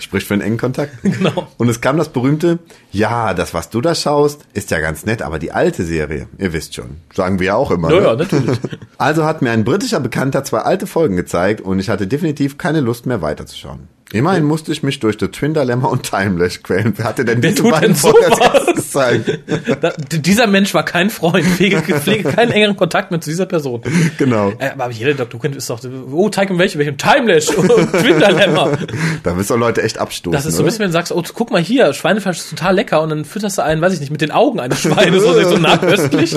[0.00, 1.02] Spricht für einen engen Kontakt.
[1.02, 1.46] Genau.
[1.58, 2.58] Und es kam das berühmte,
[2.90, 6.54] ja, das, was du da schaust, ist ja ganz nett, aber die alte Serie, ihr
[6.54, 7.92] wisst schon, sagen wir ja auch immer.
[7.92, 8.16] Ja, ne?
[8.16, 8.58] natürlich.
[8.96, 12.80] Also hat mir ein britischer Bekannter zwei alte Folgen gezeigt und ich hatte definitiv keine
[12.80, 13.88] Lust mehr weiterzuschauen.
[14.12, 16.92] Immerhin musste ich mich durch The Twin Dilemma und Timelash quälen.
[16.96, 19.38] Wer hatte denn Wer diese beiden denn erstes gezeigt?
[19.80, 21.44] Da, dieser Mensch war kein Freund.
[21.44, 23.82] Pflege, pflege keinen engeren Kontakt mehr zu dieser Person.
[24.18, 24.52] Genau.
[24.58, 25.42] Äh, aber jeder Dr.
[25.42, 25.80] Who ist doch,
[26.12, 28.72] oh, Teig in welchem, welchem Timelash und Twin Dilemma.
[29.22, 30.32] Da wirst du Leute echt abstoßen.
[30.32, 32.74] Das ist so ein bisschen, wenn du sagst, oh, guck mal hier, Schweinefleisch ist total
[32.74, 35.32] lecker und dann fütterst du einen, weiß ich nicht, mit den Augen eines Schweines, so,
[35.42, 36.36] so nahköstlich.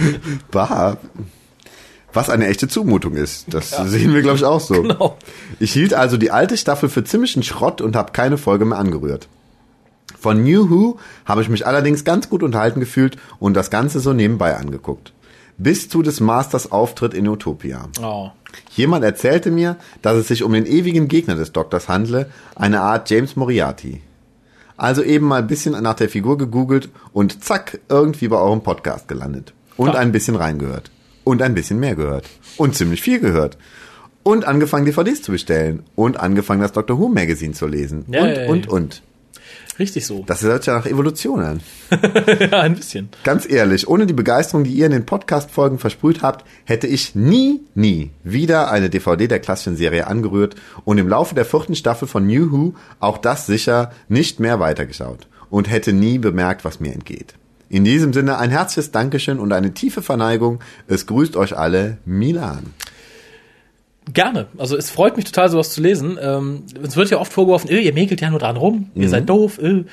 [0.50, 0.98] Bah.
[2.12, 3.46] Was eine echte Zumutung ist.
[3.52, 4.82] Das sehen wir, glaube ich, auch so.
[4.82, 5.16] Genau.
[5.60, 9.28] Ich hielt also die alte Staffel für ziemlichen Schrott und habe keine Folge mehr angerührt.
[10.18, 14.12] Von New Who habe ich mich allerdings ganz gut unterhalten gefühlt und das Ganze so
[14.12, 15.12] nebenbei angeguckt.
[15.58, 17.88] Bis zu des Masters Auftritt in Utopia.
[18.02, 18.30] Oh.
[18.70, 23.10] Jemand erzählte mir, dass es sich um den ewigen Gegner des Doktors handle, eine Art
[23.10, 24.00] James Moriarty.
[24.76, 29.08] Also eben mal ein bisschen nach der Figur gegoogelt und zack, irgendwie bei eurem Podcast
[29.08, 29.52] gelandet.
[29.76, 29.94] Und Ja.
[30.00, 30.90] ein bisschen reingehört.
[31.28, 32.24] Und ein bisschen mehr gehört.
[32.56, 33.58] Und ziemlich viel gehört.
[34.22, 35.82] Und angefangen DVDs zu bestellen.
[35.94, 38.04] Und angefangen das Doctor Who Magazine zu lesen.
[38.06, 38.48] Und, Yay.
[38.48, 39.02] und, und.
[39.78, 40.24] Richtig so.
[40.26, 41.60] Das hört ja nach Evolution an.
[42.40, 43.10] ja, ein bisschen.
[43.24, 47.60] Ganz ehrlich, ohne die Begeisterung, die ihr in den Podcast-Folgen versprüht habt, hätte ich nie,
[47.74, 50.54] nie wieder eine DVD der klassischen Serie angerührt
[50.86, 55.28] und im Laufe der vierten Staffel von New Who auch das sicher nicht mehr weitergeschaut
[55.50, 57.34] und hätte nie bemerkt, was mir entgeht.
[57.70, 60.60] In diesem Sinne ein herzliches Dankeschön und eine tiefe Verneigung.
[60.86, 62.72] Es grüßt euch alle, Milan.
[64.12, 64.46] Gerne.
[64.56, 66.18] Also es freut mich total, sowas zu lesen.
[66.20, 69.28] Ähm, es wird ja oft vorgeworfen, äh, ihr mäkelt ja nur dran rum, ihr seid
[69.28, 69.58] doof.
[69.58, 69.84] Äh.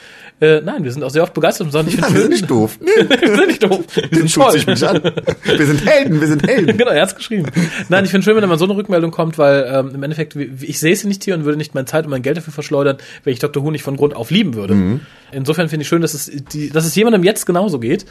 [0.41, 2.49] Äh, nein, wir sind auch sehr oft begeistert und sagen, ich finde wir sind nicht
[2.49, 2.77] doof.
[2.81, 3.85] wir sind nicht doof.
[3.95, 4.51] Wir sind toll.
[4.51, 5.01] sich mich an.
[5.43, 6.77] Wir sind Helden, wir sind Helden.
[6.77, 7.49] genau, er hat's geschrieben.
[7.87, 10.35] Nein, ich finde schön, wenn da mal so eine Rückmeldung kommt, weil ähm, im Endeffekt,
[10.35, 12.97] ich sehe sie nicht hier und würde nicht meine Zeit und mein Geld dafür verschleudern,
[13.23, 13.63] wenn ich Dr.
[13.63, 14.99] Who nicht von Grund auf lieben würde.
[15.31, 18.05] Insofern finde ich schön, dass es, die, dass es jemandem jetzt genauso geht.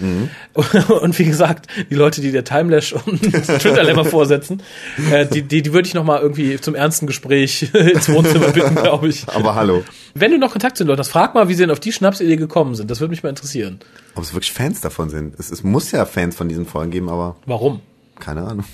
[1.00, 4.62] Und wie gesagt, die Leute, die der Timelash und Twitter-Lemmer vorsetzen,
[5.10, 8.74] äh, die, die, die würde ich noch mal irgendwie zum ernsten Gespräch ins Wohnzimmer bitten,
[8.74, 9.26] glaube ich.
[9.34, 9.82] Aber hallo.
[10.14, 11.92] Wenn du noch Kontakt zu den Leuten hast, frag mal, wie sie denn auf die
[11.92, 12.90] Schnapsidee gekommen sind.
[12.90, 13.80] Das würde mich mal interessieren.
[14.14, 15.38] Ob es wirklich Fans davon sind.
[15.38, 17.80] Es, es muss ja Fans von diesen Folgen geben, aber Warum?
[18.20, 18.64] Keine Ahnung.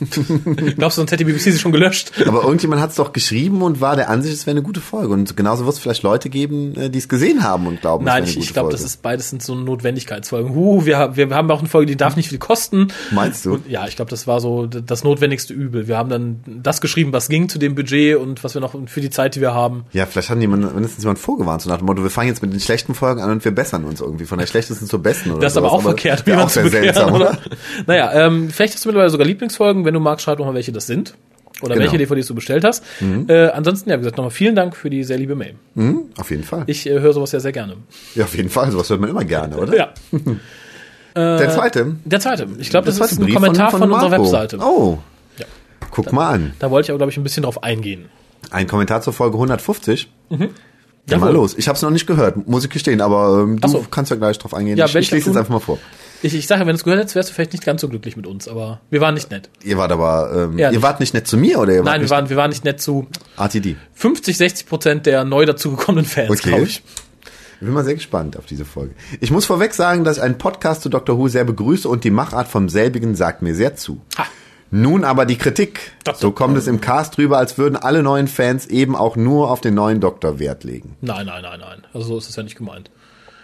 [0.77, 2.13] Glaubst du, sonst hätte die BBC sie schon gelöscht?
[2.27, 5.13] Aber irgendjemand hat es doch geschrieben und war der Ansicht, es wäre eine gute Folge.
[5.13, 8.25] Und genauso wird es vielleicht Leute geben, äh, die es gesehen haben und glauben, Nein,
[8.25, 8.83] es ich, wäre eine ich gute glaube, Folge.
[8.83, 10.55] das ist beides sind so Notwendigkeitsfolgen.
[10.55, 12.89] Huh, wir, haben- wir haben auch eine Folge, die darf nicht viel kosten.
[13.11, 13.55] Meinst du?
[13.55, 15.89] Und, ja, ich glaube, das war so das notwendigste Übel.
[15.89, 19.01] Wir haben dann das geschrieben, was ging zu dem Budget und was wir noch für
[19.01, 19.85] die Zeit, die wir haben.
[19.93, 22.53] Ja, vielleicht hat jemand, mindestens jemand vorgewarnt, so nach dem Motto, wir fangen jetzt mit
[22.53, 25.41] den schlechten Folgen an und wir bessern uns irgendwie von der schlechtesten zur besten oder
[25.41, 25.79] Das ist aber sowas.
[25.81, 27.31] auch verkehrt, wie man auch zu sehr seltsam, oder?
[27.31, 27.39] oder?
[27.87, 29.85] Naja, ähm, vielleicht hast du mittlerweile sogar Lieblingsfolgen.
[29.85, 31.15] Wenn du magst, schreib doch mal, welche das sind.
[31.63, 31.85] Oder Genau.
[31.85, 32.83] welche DVDs du bestellt hast.
[33.29, 35.55] Äh, ansonsten, ja, wie gesagt, nochmal vielen Dank für die sehr liebe Mail.
[35.75, 36.65] Hm, auf jeden Fall.
[36.67, 37.77] Ich äh, höre sowas ja sehr gerne.
[38.15, 38.71] ja, auf jeden Fall.
[38.71, 39.77] Sowas hört man immer gerne, oder?
[39.77, 39.89] Ja.
[41.15, 41.97] Der zweite.
[42.05, 42.47] Der zweite.
[42.59, 44.23] Ich glaube, das, war ist ein Kommentar von, unserer Marco.
[44.25, 44.59] Webseite.
[44.61, 44.99] Oh.
[45.39, 45.47] Ja.
[45.91, 46.53] Guck mal an.
[46.61, 48.07] Da wollte ich aber, glaube ich, ein bisschen drauf eingehen.
[48.51, 50.09] Ein Kommentar zur Folge 150.
[51.09, 51.55] Ja, mal los.
[51.59, 53.85] Ich habe es noch nicht gehört, muss ich gestehen, aber ähm, du so.
[53.91, 54.79] kannst ja gleich drauf eingehen.
[54.79, 55.79] Ja, ich ich lese jetzt einfach mal vor.
[56.23, 58.17] Ich, ich sage, wenn du es gehört hättest, wärst du vielleicht nicht ganz so glücklich
[58.17, 59.49] mit uns, aber wir waren nicht nett.
[59.65, 60.79] Ihr wart aber, ähm, Ehrlich.
[60.79, 62.65] ihr wart nicht nett zu mir oder ihr wart Nein, wir waren, wir waren nicht
[62.65, 63.07] nett zu
[63.39, 63.77] RTD?
[63.95, 66.49] 50, 60 Prozent der neu dazugekommenen Fans, Okay.
[66.51, 66.83] glaube ich.
[67.55, 68.95] Ich bin mal sehr gespannt auf diese Folge.
[69.21, 71.19] Ich muss vorweg sagen, dass ich einen Podcast zu Dr.
[71.19, 74.01] Who sehr begrüße und die Machart vom selbigen sagt mir sehr zu.
[74.19, 74.25] Ha.
[74.71, 75.93] Nun aber die Kritik.
[76.05, 79.51] Das- So kommt es im Cast rüber, als würden alle neuen Fans eben auch nur
[79.51, 80.97] auf den neuen Doktor Wert legen.
[81.01, 81.83] Nein, nein, nein, nein.
[81.93, 82.91] Also so ist es ja nicht gemeint.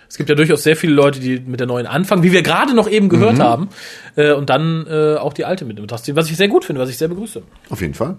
[0.08, 2.74] Es gibt ja durchaus sehr viele Leute, die mit der neuen anfangen, wie wir gerade
[2.74, 3.10] noch eben Mhm.
[3.10, 3.68] gehört haben,
[4.16, 6.80] äh, und dann äh, auch die alte mit Betracht ziehen, was ich sehr gut finde,
[6.80, 7.42] was ich sehr begrüße.
[7.70, 8.16] Auf jeden Fall.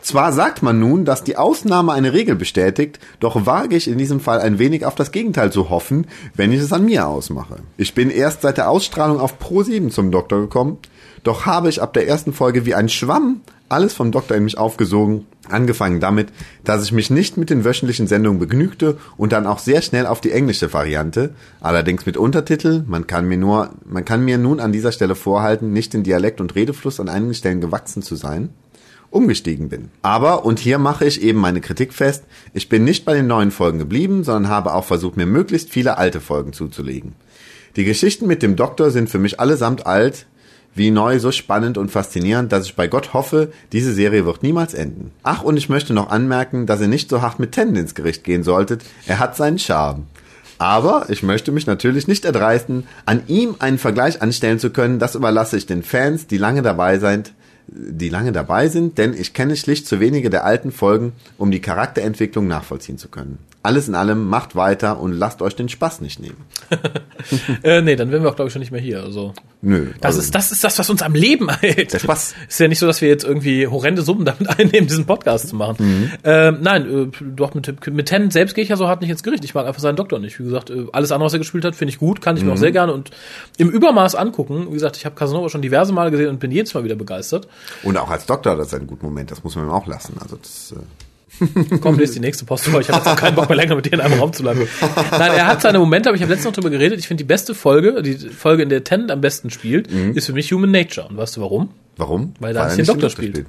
[0.00, 4.20] Zwar sagt man nun, dass die Ausnahme eine Regel bestätigt, doch wage ich in diesem
[4.20, 7.56] Fall ein wenig auf das Gegenteil zu hoffen, wenn ich es an mir ausmache.
[7.76, 10.78] Ich bin erst seit der Ausstrahlung auf Pro7 zum Doktor gekommen,
[11.24, 14.58] doch habe ich ab der ersten Folge wie ein Schwamm alles vom Doktor in mich
[14.58, 16.28] aufgesogen, angefangen damit,
[16.64, 20.20] dass ich mich nicht mit den wöchentlichen Sendungen begnügte und dann auch sehr schnell auf
[20.20, 24.72] die englische Variante, allerdings mit Untertitel, man kann mir nur, man kann mir nun an
[24.72, 28.50] dieser Stelle vorhalten, nicht den Dialekt und Redefluss an einigen Stellen gewachsen zu sein,
[29.10, 29.90] umgestiegen bin.
[30.02, 33.50] Aber, und hier mache ich eben meine Kritik fest, ich bin nicht bei den neuen
[33.50, 37.14] Folgen geblieben, sondern habe auch versucht, mir möglichst viele alte Folgen zuzulegen.
[37.76, 40.26] Die Geschichten mit dem Doktor sind für mich allesamt alt,
[40.74, 44.74] wie neu, so spannend und faszinierend, dass ich bei Gott hoffe, diese Serie wird niemals
[44.74, 45.10] enden.
[45.22, 48.24] Ach, und ich möchte noch anmerken, dass ihr nicht so hart mit Tennant ins Gericht
[48.24, 48.82] gehen solltet.
[49.06, 50.06] Er hat seinen Charme.
[50.58, 54.98] Aber ich möchte mich natürlich nicht erdreisten, an ihm einen Vergleich anstellen zu können.
[54.98, 57.32] Das überlasse ich den Fans, die lange dabei sind,
[57.68, 61.60] die lange dabei sind, denn ich kenne schlicht zu wenige der alten Folgen, um die
[61.60, 63.38] Charakterentwicklung nachvollziehen zu können.
[63.68, 66.38] Alles in allem, macht weiter und lasst euch den Spaß nicht nehmen.
[67.64, 69.02] Äh, nee, dann wären wir auch, glaube ich, schon nicht mehr hier.
[69.02, 69.88] Also, Nö.
[70.00, 71.92] das, also, ist, das ist das, was uns am Leben hält.
[71.92, 72.34] Der Spaß.
[72.48, 75.56] Ist ja nicht so, dass wir jetzt irgendwie horrende Summen damit einnehmen, diesen Podcast zu
[75.56, 75.76] machen.
[75.84, 76.10] Mhm.
[76.22, 79.22] Ähm, nein, äh, doch mit, mit Tennant selbst gehe ich ja so hart nicht ins
[79.24, 79.44] Gericht.
[79.44, 80.38] Ich mag einfach seinen Doktor nicht.
[80.38, 82.48] Wie gesagt, äh, alles andere, was er gespielt hat, finde ich gut, kann ich mir
[82.50, 82.54] Mhm.
[82.54, 83.10] auch sehr gerne und
[83.56, 84.68] im Übermaß angucken.
[84.68, 87.48] Wie gesagt, ich habe Casanova schon diverse Male gesehen und bin jedes Mal wieder begeistert.
[87.82, 90.14] Und auch als Doktor hat er seinen guten Moment, das muss man ihm auch lassen.
[90.20, 90.80] Also das, äh,
[91.80, 92.80] Komm, lest die nächste Post vor.
[92.80, 94.66] Ich habe jetzt auch keinen Bock mehr länger mit dir in einem Raum zu bleiben.
[95.10, 96.98] Nein, er hat seine Momente, aber ich habe letztens noch drüber geredet.
[96.98, 100.14] Ich finde die beste Folge, die Folge, in der Tennant am besten spielt, Mhm.
[100.14, 101.08] ist für mich Human Nature.
[101.08, 101.70] Und weißt du warum?
[101.96, 102.34] warum?
[102.40, 103.44] Weil er er nicht den Doktor spielt.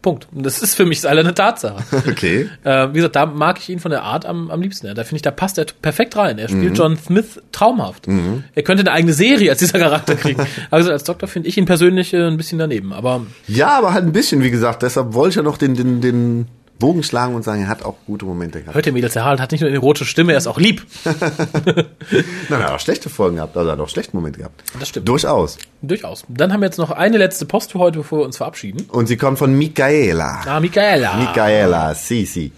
[0.00, 0.28] Punkt.
[0.32, 1.82] Und das ist für mich alle eine Tatsache.
[2.08, 2.48] Okay.
[2.62, 4.86] äh, wie gesagt, da mag ich ihn von der Art am, am liebsten.
[4.86, 4.94] Ja.
[4.94, 6.38] Da finde ich, da passt er perfekt rein.
[6.38, 6.56] Er Mhm.
[6.58, 8.06] spielt John Smith traumhaft.
[8.54, 10.40] Er könnte eine eigene Serie als dieser Charakter kriegen.
[10.70, 12.92] Also als Doktor finde ich ihn persönlich äh, ein bisschen daneben.
[12.92, 14.82] Aber Ja, aber halt ein bisschen, wie gesagt.
[14.84, 16.46] Deshalb wollte ich ja noch den, den, den
[16.78, 18.74] Bogen schlagen und sagen, er hat auch gute Momente gehabt.
[18.74, 20.86] hört ihr Mädels, der Harald hat nicht nur eine rote Stimme, er ist auch lieb.
[21.04, 21.84] Nein,
[22.50, 24.62] er hat auch schlechte Folgen gehabt, also er hat auch schlechte Momente gehabt.
[24.78, 25.08] Das stimmt.
[25.08, 25.58] Durchaus.
[25.82, 26.24] Durchaus.
[26.28, 28.86] Dann haben wir jetzt noch eine letzte Post für heute, bevor wir uns verabschieden.
[28.90, 30.40] Und sie kommt von Michaela.
[30.46, 31.16] Ah, Michaela.
[31.16, 32.52] Michaela, Sisi.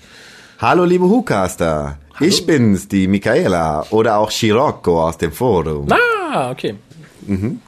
[0.58, 1.96] Hallo, liebe Hucaster.
[2.20, 3.86] Ich bin's, die Michaela.
[3.90, 5.88] Oder auch Scirocco aus dem Forum.
[5.90, 6.74] Ah, okay.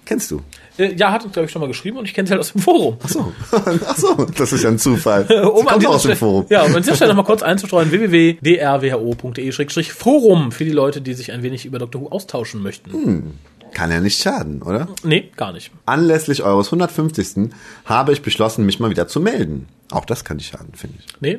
[0.05, 0.43] Kennst du?
[0.79, 2.53] Äh, Ja, hat uns, glaube ich, schon mal geschrieben und ich kenne sie halt aus
[2.53, 2.97] dem Forum.
[3.07, 3.33] So.
[3.87, 5.27] Ach so, das ist ja ein Zufall.
[5.29, 6.47] Sie Um kommt aus dem Forum.
[6.49, 11.43] Ja, um an dieser Stelle nochmal kurz einzustreuen, www.drwho.de-forum für die Leute, die sich ein
[11.43, 12.01] wenig über Dr.
[12.03, 13.39] Who austauschen möchten.
[13.73, 14.89] Kann ja nicht schaden, oder?
[15.03, 15.71] Nee, gar nicht.
[15.87, 17.51] Anlässlich eures 150.
[17.87, 19.67] habe ich beschlossen, mich mal wieder zu melden.
[19.91, 21.07] Auch das kann nicht schaden, finde ich.
[21.21, 21.39] Nee,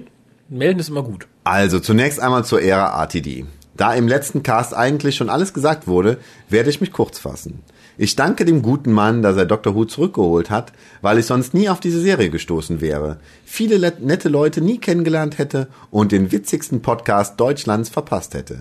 [0.49, 1.27] melden ist immer gut.
[1.43, 3.45] Also zunächst einmal zur Ära RTD.
[3.75, 6.17] Da im letzten Cast eigentlich schon alles gesagt wurde,
[6.49, 7.61] werde ich mich kurz fassen.
[7.97, 9.75] Ich danke dem guten Mann, dass er Dr.
[9.75, 14.29] Who zurückgeholt hat, weil ich sonst nie auf diese Serie gestoßen wäre, viele le- nette
[14.29, 18.59] Leute nie kennengelernt hätte und den witzigsten Podcast Deutschlands verpasst hätte.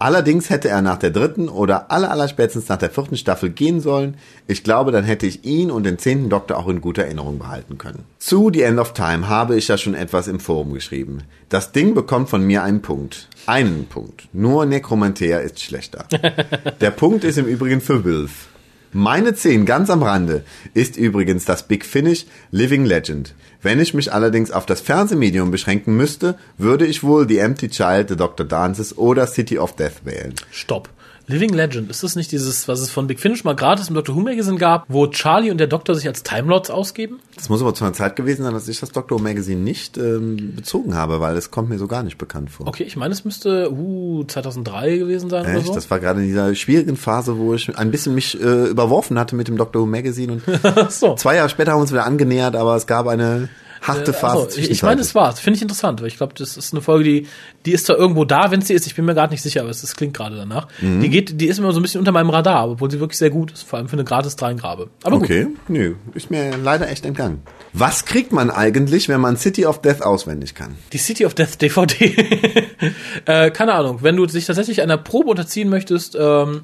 [0.00, 3.80] Allerdings hätte er nach der dritten oder aller, aller spätestens nach der vierten Staffel gehen
[3.80, 4.16] sollen.
[4.46, 7.78] Ich glaube, dann hätte ich ihn und den zehnten Doktor auch in guter Erinnerung behalten
[7.78, 8.04] können.
[8.20, 11.22] Zu The End of Time habe ich ja schon etwas im Forum geschrieben.
[11.48, 13.28] Das Ding bekommt von mir einen Punkt.
[13.46, 14.28] Einen Punkt.
[14.32, 16.06] Nur Necromantea ist schlechter.
[16.80, 18.46] Der Punkt ist im Übrigen für Wilf.
[18.92, 23.34] Meine 10 ganz am Rande ist übrigens das Big Finish Living Legend.
[23.60, 28.08] Wenn ich mich allerdings auf das Fernsehmedium beschränken müsste, würde ich wohl The Empty Child,
[28.08, 28.46] The Dr.
[28.46, 30.34] Dances oder City of Death wählen.
[30.50, 30.88] Stopp.
[31.28, 34.16] Living Legend, ist das nicht dieses, was es von Big Finish mal gratis im Doctor
[34.16, 37.20] Who Magazine gab, wo Charlie und der Doktor sich als Time Lords ausgeben?
[37.36, 39.98] Das muss aber zu einer Zeit gewesen sein, dass ich das Doctor Who Magazine nicht
[39.98, 42.66] ähm, bezogen habe, weil es kommt mir so gar nicht bekannt vor.
[42.66, 45.66] Okay, ich meine, es müsste uh, 2003 gewesen sein oder Echt?
[45.66, 45.74] so.
[45.74, 49.36] Das war gerade in dieser schwierigen Phase, wo ich ein bisschen mich äh, überworfen hatte
[49.36, 50.42] mit dem Doctor Who Magazine und
[50.90, 51.14] so.
[51.16, 53.50] zwei Jahre später haben wir uns wieder angenähert, aber es gab eine
[53.88, 55.34] harte Phase Also, ich, meine, es war.
[55.34, 57.26] Finde ich interessant, weil ich glaube, das ist eine Folge, die,
[57.66, 58.86] die ist zwar irgendwo da, wenn sie ist.
[58.86, 60.68] Ich bin mir gerade nicht sicher, aber es, klingt gerade danach.
[60.80, 61.00] Mhm.
[61.00, 63.30] Die geht, die ist immer so ein bisschen unter meinem Radar, obwohl sie wirklich sehr
[63.30, 64.88] gut ist, vor allem für eine gratis Dreingrabe.
[65.02, 67.42] Aber Okay, nö, ist mir leider echt entgangen.
[67.72, 70.68] Was kriegt man eigentlich, wenn man City of Death auswendig kann?
[70.68, 70.92] gut.
[70.92, 72.14] Die City of Death DVD.
[73.26, 73.98] äh, keine Ahnung.
[74.02, 76.62] Wenn du dich tatsächlich einer Probe unterziehen möchtest, ähm,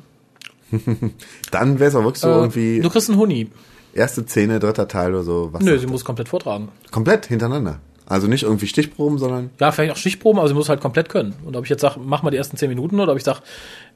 [1.50, 3.48] Dann wäre es auch wirklich so äh, irgendwie du kriegst einen Huni.
[3.95, 5.49] Erste Szene, dritter Teil oder so.
[5.53, 5.90] Was Nö, sie das?
[5.92, 6.68] muss komplett vortragen.
[6.90, 7.78] komplett hintereinander.
[8.07, 11.34] Also nicht irgendwie Stichproben, sondern Ja, vielleicht auch Stichproben, aber sie muss halt komplett können.
[11.47, 13.38] Und ob ich jetzt sage, mach mal die ersten zehn Minuten oder ob ich sage,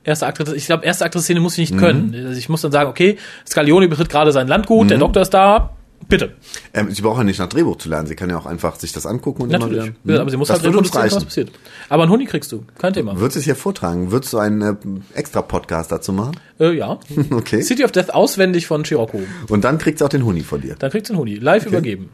[0.03, 2.14] erste Akt, ich glaube, erste Akt-Szene muss ich nicht können.
[2.26, 5.74] Also ich muss dann sagen, okay, Scalioni betritt gerade sein Landgut, der Doktor ist da,
[6.07, 6.34] bitte.
[6.74, 8.07] ähm, sie braucht ja nicht nach Drehbuch zu lernen.
[8.07, 9.78] Sie kann ja auch einfach sich das angucken und Natürlich.
[9.86, 10.20] immer wieder.
[10.20, 11.51] aber sie muss das halt würde uns reproduzieren, was passiert.
[11.88, 13.18] Aber einen Huni kriegst du, kein Thema.
[13.18, 14.11] Würdest du es hier vortragen?
[14.12, 14.74] Würdest du einen äh,
[15.18, 16.36] extra Podcast dazu machen?
[16.61, 16.99] Äh, ja.
[17.30, 17.62] Okay.
[17.62, 19.20] City of Death auswendig von Chirocco.
[19.49, 20.76] Und dann kriegt sie auch den Huni von dir.
[20.78, 21.34] Dann kriegst du einen Huni.
[21.36, 22.09] Live übergeben.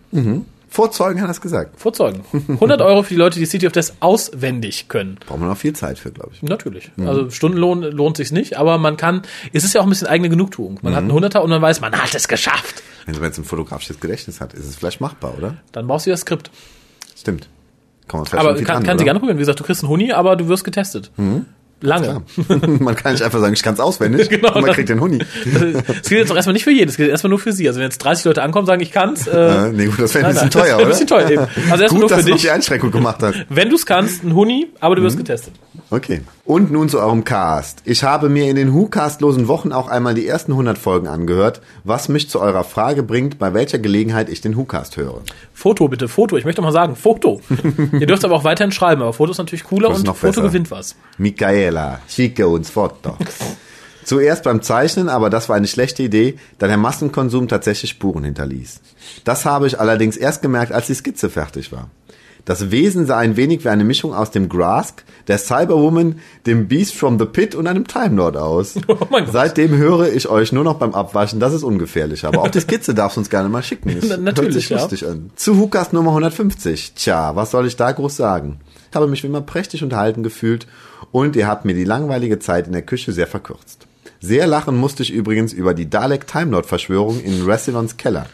[0.74, 1.78] Vor Zeugen hat er es gesagt.
[1.78, 2.24] Vor Zeugen.
[2.48, 5.18] 100 Euro für die Leute, die City of Death auswendig können.
[5.24, 6.42] Braucht man auch viel Zeit für, glaube ich.
[6.42, 6.90] Natürlich.
[6.98, 9.22] Also Stundenlohn lohnt sich nicht, aber man kann,
[9.52, 10.80] es ist ja auch ein bisschen eigene Genugtuung.
[10.82, 12.82] Man hat einen Hunderter und man weiß, man hat es geschafft.
[13.06, 15.58] Wenn es ein fotografisches Gedächtnis hat, ist es vielleicht machbar, oder?
[15.70, 16.50] Dann brauchst du das Skript.
[17.16, 17.48] Stimmt.
[18.08, 19.38] Kann man vielleicht Aber kann, dran, kann sie gerne probieren.
[19.38, 21.12] Wie gesagt, du kriegst einen Huni, aber du wirst getestet.
[21.84, 22.22] Lange.
[22.80, 25.18] man kann nicht einfach sagen, ich kann es auswendig Genau, und man kriegt den Huni.
[25.18, 27.68] Das gilt jetzt auch erstmal nicht für jeden, das gilt erstmal nur für sie.
[27.68, 29.26] Also wenn jetzt 30 Leute ankommen, sagen, ich kann's.
[29.26, 30.84] Äh, nee, gut, das wäre ein bisschen nein, teuer, oder?
[30.84, 31.42] ein bisschen teuer eben.
[31.70, 32.42] Also erstmal Gut, nur dass für du noch dich.
[32.42, 33.34] die Einschränkung gemacht hast.
[33.48, 35.54] Wenn du's kannst, ein Huni, aber du wirst getestet.
[35.90, 36.22] Okay.
[36.44, 37.82] Und nun zu eurem Cast.
[37.84, 42.08] Ich habe mir in den Who-Castlosen Wochen auch einmal die ersten 100 Folgen angehört, was
[42.08, 45.22] mich zu eurer Frage bringt, bei welcher Gelegenheit ich den Who-Cast höre.
[45.52, 46.36] Foto bitte, Foto.
[46.36, 47.40] Ich möchte mal sagen, Foto.
[47.98, 50.42] Ihr dürft aber auch weiterhin schreiben, aber Foto ist natürlich cooler und Foto besser.
[50.42, 50.96] gewinnt was.
[51.74, 53.16] Michaela, schicke uns Foto.
[54.04, 58.80] Zuerst beim Zeichnen, aber das war eine schlechte Idee, da der Massenkonsum tatsächlich Spuren hinterließ.
[59.24, 61.88] Das habe ich allerdings erst gemerkt, als die Skizze fertig war.
[62.44, 66.94] Das Wesen sah ein wenig wie eine Mischung aus dem Grask, der Cyberwoman, dem Beast
[66.94, 68.74] from the Pit und einem Time Lord aus.
[68.86, 69.20] Oh.
[69.30, 72.26] Seitdem höre ich euch nur noch beim Abwaschen, das ist ungefährlich.
[72.26, 73.94] Aber auch die Skizze darfst du uns gerne mal schicken.
[73.98, 75.08] Das Na- natürlich, hört sich ja.
[75.08, 75.30] lustig an.
[75.36, 76.92] Zu Hukas Nummer 150.
[76.94, 78.60] Tja, was soll ich da groß sagen?
[78.94, 80.68] Ich habe mich wie immer prächtig unterhalten gefühlt
[81.10, 83.88] und ihr habt mir die langweilige Zeit in der Küche sehr verkürzt.
[84.20, 88.26] Sehr lachen musste ich übrigens über die Dalek Time Lord Verschwörung in Rassilons Keller.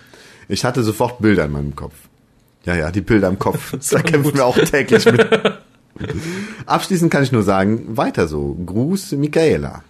[0.48, 1.94] Ich hatte sofort Bilder in meinem Kopf.
[2.66, 3.74] Ja, ja, die Bilder im Kopf.
[3.90, 5.26] da kämpfen wir auch täglich mit.
[6.66, 8.54] Abschließend kann ich nur sagen, weiter so.
[8.66, 9.82] Gruß, Michaela.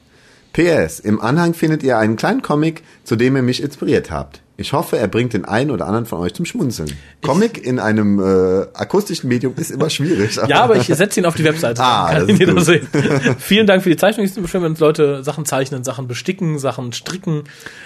[0.52, 4.40] PS, im Anhang findet ihr einen kleinen Comic, zu dem ihr mich inspiriert habt.
[4.60, 6.92] Ich hoffe, er bringt den einen oder anderen von euch zum Schmunzeln.
[7.22, 10.38] Comic in einem äh, akustischen Medium ist immer schwierig.
[10.48, 11.80] Ja, aber ich setze ihn auf die Webseite.
[11.90, 12.86] Ah, kann das ist jeder sehen.
[13.38, 14.26] Vielen Dank für die Zeichnung.
[14.26, 17.44] Ich finde es schön, wenn Leute Sachen zeichnen, Sachen besticken, Sachen stricken,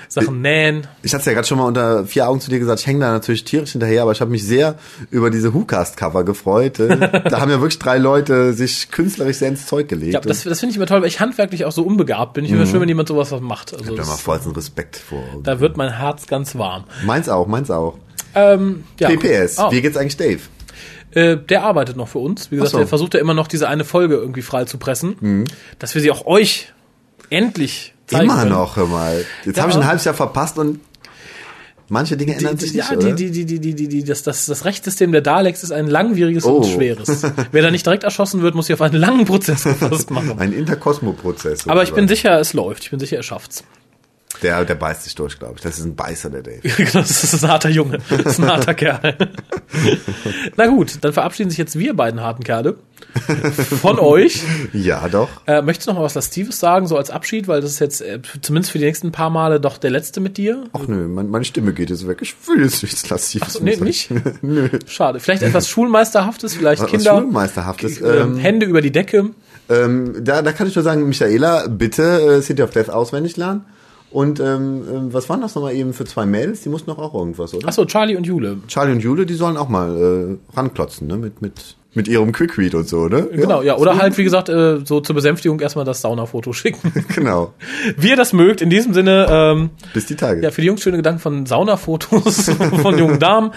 [0.09, 0.89] Sachen nähen.
[1.03, 3.13] Ich hatte ja gerade schon mal unter vier Augen zu dir gesagt, ich hänge da
[3.13, 4.75] natürlich tierisch hinterher, aber ich habe mich sehr
[5.11, 6.81] über diese WhoCast-Cover gefreut.
[6.81, 6.99] Äh,
[7.31, 10.15] da haben ja wirklich drei Leute sich künstlerisch sehr ins Zeug gelegt.
[10.15, 12.45] Ja, das, das finde ich immer toll, weil ich handwerklich auch so unbegabt bin.
[12.45, 13.73] Ich finde es schön, wenn jemand sowas was macht.
[13.73, 15.23] Also ich habe da mal vollsten Respekt vor.
[15.43, 16.64] da wird mein Herz ganz warm.
[17.05, 17.97] Meins auch, meins auch.
[18.35, 19.09] Ähm, ja.
[19.09, 19.71] PPS, Oh.
[19.71, 20.41] wie geht's eigentlich Dave?
[21.13, 22.51] Äh, der arbeitet noch für uns.
[22.51, 22.79] Wie gesagt, so.
[22.79, 25.45] der versucht ja immer noch diese eine Folge irgendwie frei zu pressen, Mhm.
[25.79, 26.73] dass wir sie auch euch
[27.31, 28.51] endlich zeigen Immer können.
[28.51, 29.25] noch, hör mal.
[29.45, 29.63] Jetzt Ja.
[29.63, 30.81] habe ich ein halbes Jahr verpasst und
[31.89, 33.13] manche Dinge ändern sich nicht, ja, oder?
[33.13, 36.45] die, die, die, die, die, die, das, das, das Rechtssystem der Daleks ist ein langwieriges
[36.45, 36.57] Oh.
[36.57, 37.23] und schweres.
[37.53, 40.39] Wer da nicht direkt erschossen wird, muss sich auf einen langen Prozess gefasst machen.
[40.39, 41.69] Ein Interkosmo-Prozess.
[41.69, 42.85] Aber ich bin sicher, es läuft.
[42.85, 43.63] Ich bin sicher, er schafft's.
[44.43, 45.63] Der, der beißt sich durch, glaube ich.
[45.63, 46.61] Das ist ein Beißer, der Dave.
[46.93, 47.99] das ist ein harter Junge.
[48.11, 49.17] Das ist ein harter Kerl.
[50.57, 52.77] Na gut, dann verabschieden sich jetzt wir beiden harten Kerle
[53.81, 54.43] von euch.
[54.73, 55.29] Ja, doch.
[55.47, 57.49] Äh, möchtest du noch mal was Lastives sagen, so als Abschied?
[57.49, 60.37] Weil das ist jetzt äh, zumindest für die nächsten paar Male doch der letzte mit
[60.37, 60.65] dir.
[60.73, 62.19] Ach nö, mein, meine Stimme geht jetzt weg.
[62.21, 63.61] Ich will jetzt nichts Lassives.
[63.61, 64.11] nee, mehr nicht?
[64.43, 64.69] nö.
[64.87, 65.21] Schade.
[65.21, 67.19] Vielleicht etwas Schulmeisterhaftes, vielleicht Was Kinder.
[67.19, 68.01] Schulmeisterhaftes.
[68.01, 69.31] Ähm, Ähm, Hände über die Decke.
[69.69, 72.03] ähm, da, da kann ich nur sagen, Michaela, bitte
[72.39, 73.65] äh, City of Death auswendig lernen.
[74.15, 76.61] Und ähm, ähm, was waren das nochmal eben für zwei Mädels?
[76.61, 77.67] Die mussten doch auch irgendwas, oder?
[77.67, 78.59] Achso, Charlie und Jule.
[78.69, 81.17] Charlie und Jule, die sollen auch mal äh, ranklotzen, ne?
[81.17, 83.27] Mit, mit, mit ihrem Quick-Read und so, ne?
[83.33, 83.77] Genau, ja.
[83.77, 86.93] Oder halt, wie gesagt, äh, so zur Besänftigung erstmal das Saunafoto schicken.
[87.13, 87.55] Genau.
[87.97, 88.63] Wie ihr das mögt.
[88.63, 90.41] In diesem Sinne, ähm, Bis die Tage.
[90.43, 92.51] ja, für die Jungs schöne Gedanken von Saunafotos
[92.83, 93.51] von jungen Damen.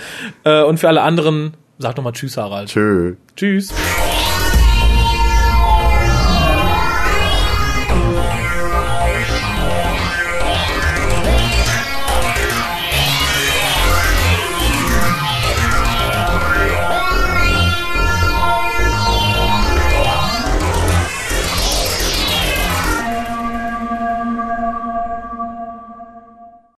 [0.43, 2.69] Äh, und für alle anderen, sagt nochmal Tschüss, Harald.
[2.69, 3.13] Tschö.
[3.35, 3.71] Tschüss.